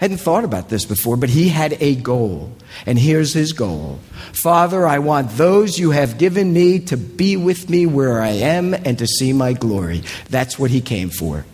I 0.00 0.06
Hadn't 0.06 0.18
thought 0.18 0.44
about 0.44 0.68
this 0.68 0.84
before, 0.84 1.16
but 1.16 1.28
he 1.28 1.48
had 1.48 1.76
a 1.80 1.94
goal. 1.94 2.52
And 2.86 2.98
here's 2.98 3.32
his 3.32 3.52
goal 3.52 4.00
Father, 4.32 4.86
I 4.86 4.98
want 4.98 5.30
those 5.30 5.78
you 5.78 5.92
have 5.92 6.18
given 6.18 6.52
me 6.52 6.80
to 6.86 6.96
be 6.96 7.36
with 7.36 7.70
me 7.70 7.86
where 7.86 8.20
I 8.20 8.30
am 8.30 8.74
and 8.74 8.98
to 8.98 9.06
see 9.06 9.32
my 9.32 9.52
glory. 9.52 10.02
That's 10.28 10.58
what 10.58 10.70
he 10.70 10.80
came 10.80 11.10
for. 11.10 11.46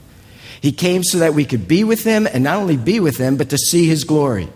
He 0.60 0.72
came 0.72 1.04
so 1.04 1.18
that 1.18 1.34
we 1.34 1.44
could 1.44 1.68
be 1.68 1.84
with 1.84 2.02
him, 2.04 2.26
and 2.26 2.42
not 2.42 2.56
only 2.56 2.76
be 2.76 3.00
with 3.00 3.16
him, 3.16 3.36
but 3.36 3.50
to 3.50 3.58
see 3.58 3.86
his 3.86 4.04
glory. 4.04 4.48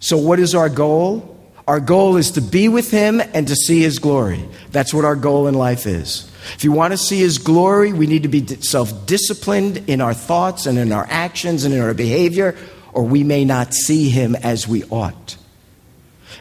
So, 0.00 0.18
what 0.18 0.38
is 0.38 0.54
our 0.54 0.68
goal? 0.68 1.35
Our 1.66 1.80
goal 1.80 2.16
is 2.16 2.32
to 2.32 2.40
be 2.40 2.68
with 2.68 2.90
him 2.92 3.20
and 3.20 3.48
to 3.48 3.56
see 3.56 3.82
his 3.82 3.98
glory. 3.98 4.44
That's 4.70 4.94
what 4.94 5.04
our 5.04 5.16
goal 5.16 5.48
in 5.48 5.54
life 5.54 5.84
is. 5.86 6.30
If 6.54 6.62
you 6.62 6.70
want 6.70 6.92
to 6.92 6.96
see 6.96 7.18
his 7.18 7.38
glory, 7.38 7.92
we 7.92 8.06
need 8.06 8.22
to 8.22 8.28
be 8.28 8.46
self 8.62 9.06
disciplined 9.06 9.78
in 9.88 10.00
our 10.00 10.14
thoughts 10.14 10.66
and 10.66 10.78
in 10.78 10.92
our 10.92 11.06
actions 11.10 11.64
and 11.64 11.74
in 11.74 11.80
our 11.80 11.94
behavior, 11.94 12.56
or 12.92 13.02
we 13.02 13.24
may 13.24 13.44
not 13.44 13.74
see 13.74 14.10
him 14.10 14.36
as 14.36 14.68
we 14.68 14.84
ought. 14.84 15.36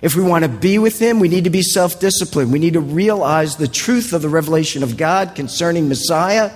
If 0.04 0.16
we 0.16 0.22
want 0.22 0.44
to 0.44 0.50
be 0.50 0.78
with 0.78 1.00
him, 1.02 1.20
we 1.20 1.28
need 1.28 1.46
to 1.46 1.50
be 1.50 1.64
self 1.64 2.00
disciplined. 2.00 2.54
We 2.54 2.60
need 2.60 2.74
to 2.74 2.80
realize 2.80 3.56
the 3.56 3.68
truth 3.68 4.14
of 4.14 4.22
the 4.22 4.30
revelation 4.30 4.84
of 4.84 4.96
God 4.96 5.34
concerning 5.34 5.90
Messiah 5.90 6.52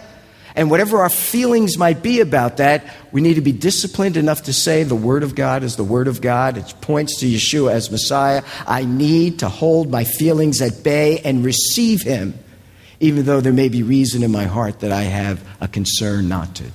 and 0.55 0.69
whatever 0.71 0.99
our 0.99 1.09
feelings 1.09 1.77
might 1.77 2.01
be 2.01 2.19
about 2.19 2.57
that, 2.57 2.85
we 3.11 3.21
need 3.21 3.35
to 3.35 3.41
be 3.41 3.51
disciplined 3.51 4.17
enough 4.17 4.43
to 4.43 4.53
say 4.53 4.83
the 4.83 4.95
Word 4.95 5.23
of 5.23 5.35
God 5.35 5.63
is 5.63 5.75
the 5.75 5.83
Word 5.83 6.07
of 6.07 6.21
God. 6.21 6.57
It 6.57 6.73
points 6.81 7.19
to 7.19 7.27
Yeshua 7.27 7.71
as 7.71 7.91
Messiah. 7.91 8.43
I 8.67 8.85
need 8.85 9.39
to 9.39 9.49
hold 9.49 9.91
my 9.91 10.03
feelings 10.03 10.61
at 10.61 10.83
bay 10.83 11.19
and 11.19 11.43
receive 11.43 12.01
Him, 12.01 12.33
even 12.99 13.25
though 13.25 13.41
there 13.41 13.53
may 13.53 13.69
be 13.69 13.83
reason 13.83 14.23
in 14.23 14.31
my 14.31 14.45
heart 14.45 14.79
that 14.79 14.91
I 14.91 15.03
have 15.03 15.45
a 15.61 15.67
concern 15.67 16.27
not 16.27 16.55
to. 16.55 16.71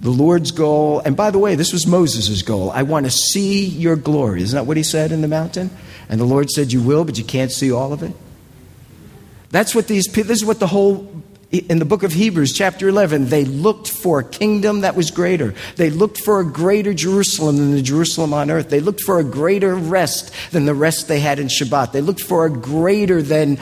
The 0.00 0.10
Lord's 0.10 0.52
goal, 0.52 1.00
and 1.00 1.16
by 1.16 1.32
the 1.32 1.40
way, 1.40 1.56
this 1.56 1.72
was 1.72 1.84
Moses' 1.84 2.42
goal. 2.42 2.70
I 2.70 2.84
want 2.84 3.06
to 3.06 3.10
see 3.10 3.66
your 3.66 3.96
glory. 3.96 4.42
Isn't 4.42 4.56
that 4.56 4.64
what 4.64 4.76
he 4.76 4.84
said 4.84 5.10
in 5.10 5.22
the 5.22 5.28
mountain? 5.28 5.70
And 6.08 6.20
the 6.20 6.24
Lord 6.24 6.50
said, 6.50 6.72
You 6.72 6.80
will, 6.80 7.04
but 7.04 7.18
you 7.18 7.24
can't 7.24 7.50
see 7.50 7.72
all 7.72 7.92
of 7.92 8.04
it. 8.04 8.14
That's 9.50 9.74
what 9.74 9.88
these 9.88 10.08
people, 10.08 10.28
this 10.28 10.38
is 10.38 10.44
what 10.44 10.60
the 10.60 10.66
whole 10.66 11.22
in 11.50 11.78
the 11.78 11.86
book 11.86 12.02
of 12.02 12.12
Hebrews, 12.12 12.52
chapter 12.52 12.88
11, 12.88 13.28
they 13.28 13.46
looked 13.46 13.88
for 13.88 14.18
a 14.18 14.24
kingdom 14.24 14.82
that 14.82 14.94
was 14.94 15.10
greater. 15.10 15.54
They 15.76 15.88
looked 15.88 16.18
for 16.18 16.40
a 16.40 16.44
greater 16.44 16.92
Jerusalem 16.92 17.56
than 17.56 17.72
the 17.72 17.80
Jerusalem 17.80 18.34
on 18.34 18.50
earth. 18.50 18.68
They 18.68 18.80
looked 18.80 19.00
for 19.00 19.18
a 19.18 19.24
greater 19.24 19.74
rest 19.74 20.30
than 20.50 20.66
the 20.66 20.74
rest 20.74 21.08
they 21.08 21.20
had 21.20 21.38
in 21.38 21.46
Shabbat. 21.46 21.92
They 21.92 22.02
looked 22.02 22.20
for 22.20 22.44
a 22.44 22.50
greater 22.50 23.22
than 23.22 23.58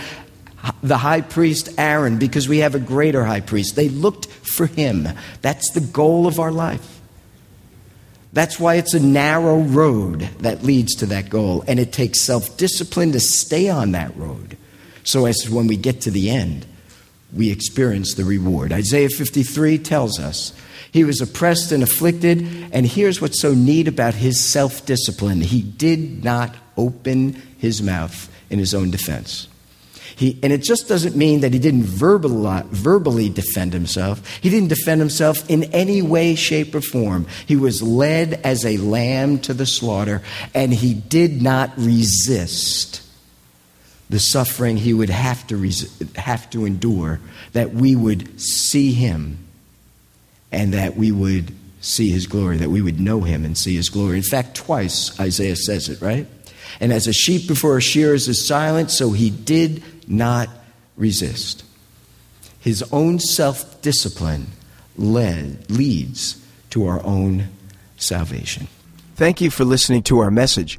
the 0.83 0.99
high 0.99 1.21
priest 1.21 1.69
Aaron 1.79 2.19
because 2.19 2.49
we 2.49 2.59
have 2.59 2.75
a 2.75 2.81
greater 2.81 3.25
high 3.25 3.41
priest. 3.41 3.77
They 3.77 3.89
looked 3.89 4.27
for 4.27 4.67
him. 4.67 5.09
That's 5.41 5.71
the 5.71 5.81
goal 5.81 6.27
of 6.27 6.41
our 6.41 6.51
life. 6.51 7.01
That's 8.33 8.59
why 8.59 8.75
it's 8.75 8.95
a 8.95 9.01
narrow 9.01 9.61
road 9.61 10.29
that 10.41 10.65
leads 10.65 10.97
to 10.97 11.07
that 11.07 11.31
goal, 11.31 11.63
and 11.69 11.79
it 11.79 11.93
takes 11.93 12.21
self 12.21 12.57
discipline 12.57 13.13
to 13.13 13.21
stay 13.21 13.69
on 13.69 13.93
that 13.93 14.15
road 14.17 14.57
so 15.07 15.27
as 15.27 15.49
when 15.49 15.69
we 15.69 15.77
get 15.77 16.01
to 16.03 16.11
the 16.11 16.31
end, 16.31 16.67
we 17.33 17.51
experience 17.51 18.15
the 18.15 18.25
reward. 18.25 18.73
Isaiah 18.73 19.09
53 19.09 19.79
tells 19.79 20.19
us 20.19 20.53
he 20.91 21.05
was 21.05 21.21
oppressed 21.21 21.71
and 21.71 21.83
afflicted, 21.83 22.43
and 22.73 22.85
here's 22.85 23.21
what's 23.21 23.41
so 23.41 23.55
neat 23.55 23.87
about 23.87 24.15
his 24.15 24.41
self 24.41 24.85
discipline 24.85 25.41
he 25.41 25.63
did 25.63 26.25
not 26.25 26.55
open 26.77 27.35
his 27.59 27.81
mouth 27.81 28.29
in 28.51 28.59
his 28.59 28.75
own 28.75 28.91
defense. 28.91 29.49
He, 30.17 30.41
and 30.43 30.53
it 30.53 30.63
just 30.63 30.89
doesn't 30.89 31.15
mean 31.15 31.41
that 31.41 31.53
he 31.53 31.59
didn't 31.59 31.85
verbally, 31.85 32.63
verbally 32.71 33.29
defend 33.29 33.75
himself. 33.75 34.27
He 34.39 34.49
didn't 34.49 34.71
defend 34.71 35.01
himself 35.01 35.49
in 35.49 35.65
any 35.75 36.01
way, 36.01 36.35
shape, 36.35 36.75
or 36.75 36.81
form. 36.81 37.27
He 37.47 37.55
was 37.55 37.83
led 37.83 38.41
as 38.43 38.65
a 38.65 38.79
lamb 38.79 39.39
to 39.41 39.55
the 39.55 39.67
slaughter, 39.67 40.23
and 40.55 40.73
he 40.73 40.95
did 40.95 41.43
not 41.43 41.71
resist 41.77 43.06
the 44.09 44.19
suffering 44.19 44.77
he 44.77 44.93
would 44.95 45.11
have 45.11 45.47
to, 45.49 45.57
res- 45.57 46.01
have 46.15 46.49
to 46.51 46.65
endure, 46.65 47.21
that 47.53 47.73
we 47.73 47.97
would 47.97 48.41
see 48.41 48.93
him 48.93 49.39
and 50.53 50.73
that 50.75 50.97
we 50.97 51.11
would 51.11 51.53
see 51.81 52.11
his 52.11 52.27
glory, 52.27 52.57
that 52.59 52.71
we 52.71 52.83
would 52.83 53.01
know 53.01 53.21
him 53.21 53.45
and 53.45 53.57
see 53.57 53.77
his 53.77 53.89
glory. 53.89 54.17
In 54.17 54.23
fact, 54.23 54.55
twice 54.55 55.19
Isaiah 55.21 55.57
says 55.57 55.89
it, 55.89 56.01
right? 56.01 56.27
And 56.81 56.93
as 56.93 57.07
a 57.07 57.13
sheep 57.13 57.49
before 57.49 57.77
a 57.77 57.83
shearers 57.83 58.29
is 58.29 58.47
silent, 58.47 58.91
so 58.91 59.11
he 59.11 59.31
did 59.31 59.83
not 60.09 60.49
resist. 60.97 61.65
His 62.61 62.83
own 62.93 63.19
self 63.21 63.81
discipline 63.83 64.49
leads 64.97 66.45
to 66.71 66.87
our 66.87 67.05
own 67.05 67.49
salvation. 67.97 68.69
Thank 69.15 69.41
you 69.41 69.51
for 69.51 69.65
listening 69.65 70.03
to 70.05 70.19
our 70.19 70.31
message. 70.31 70.79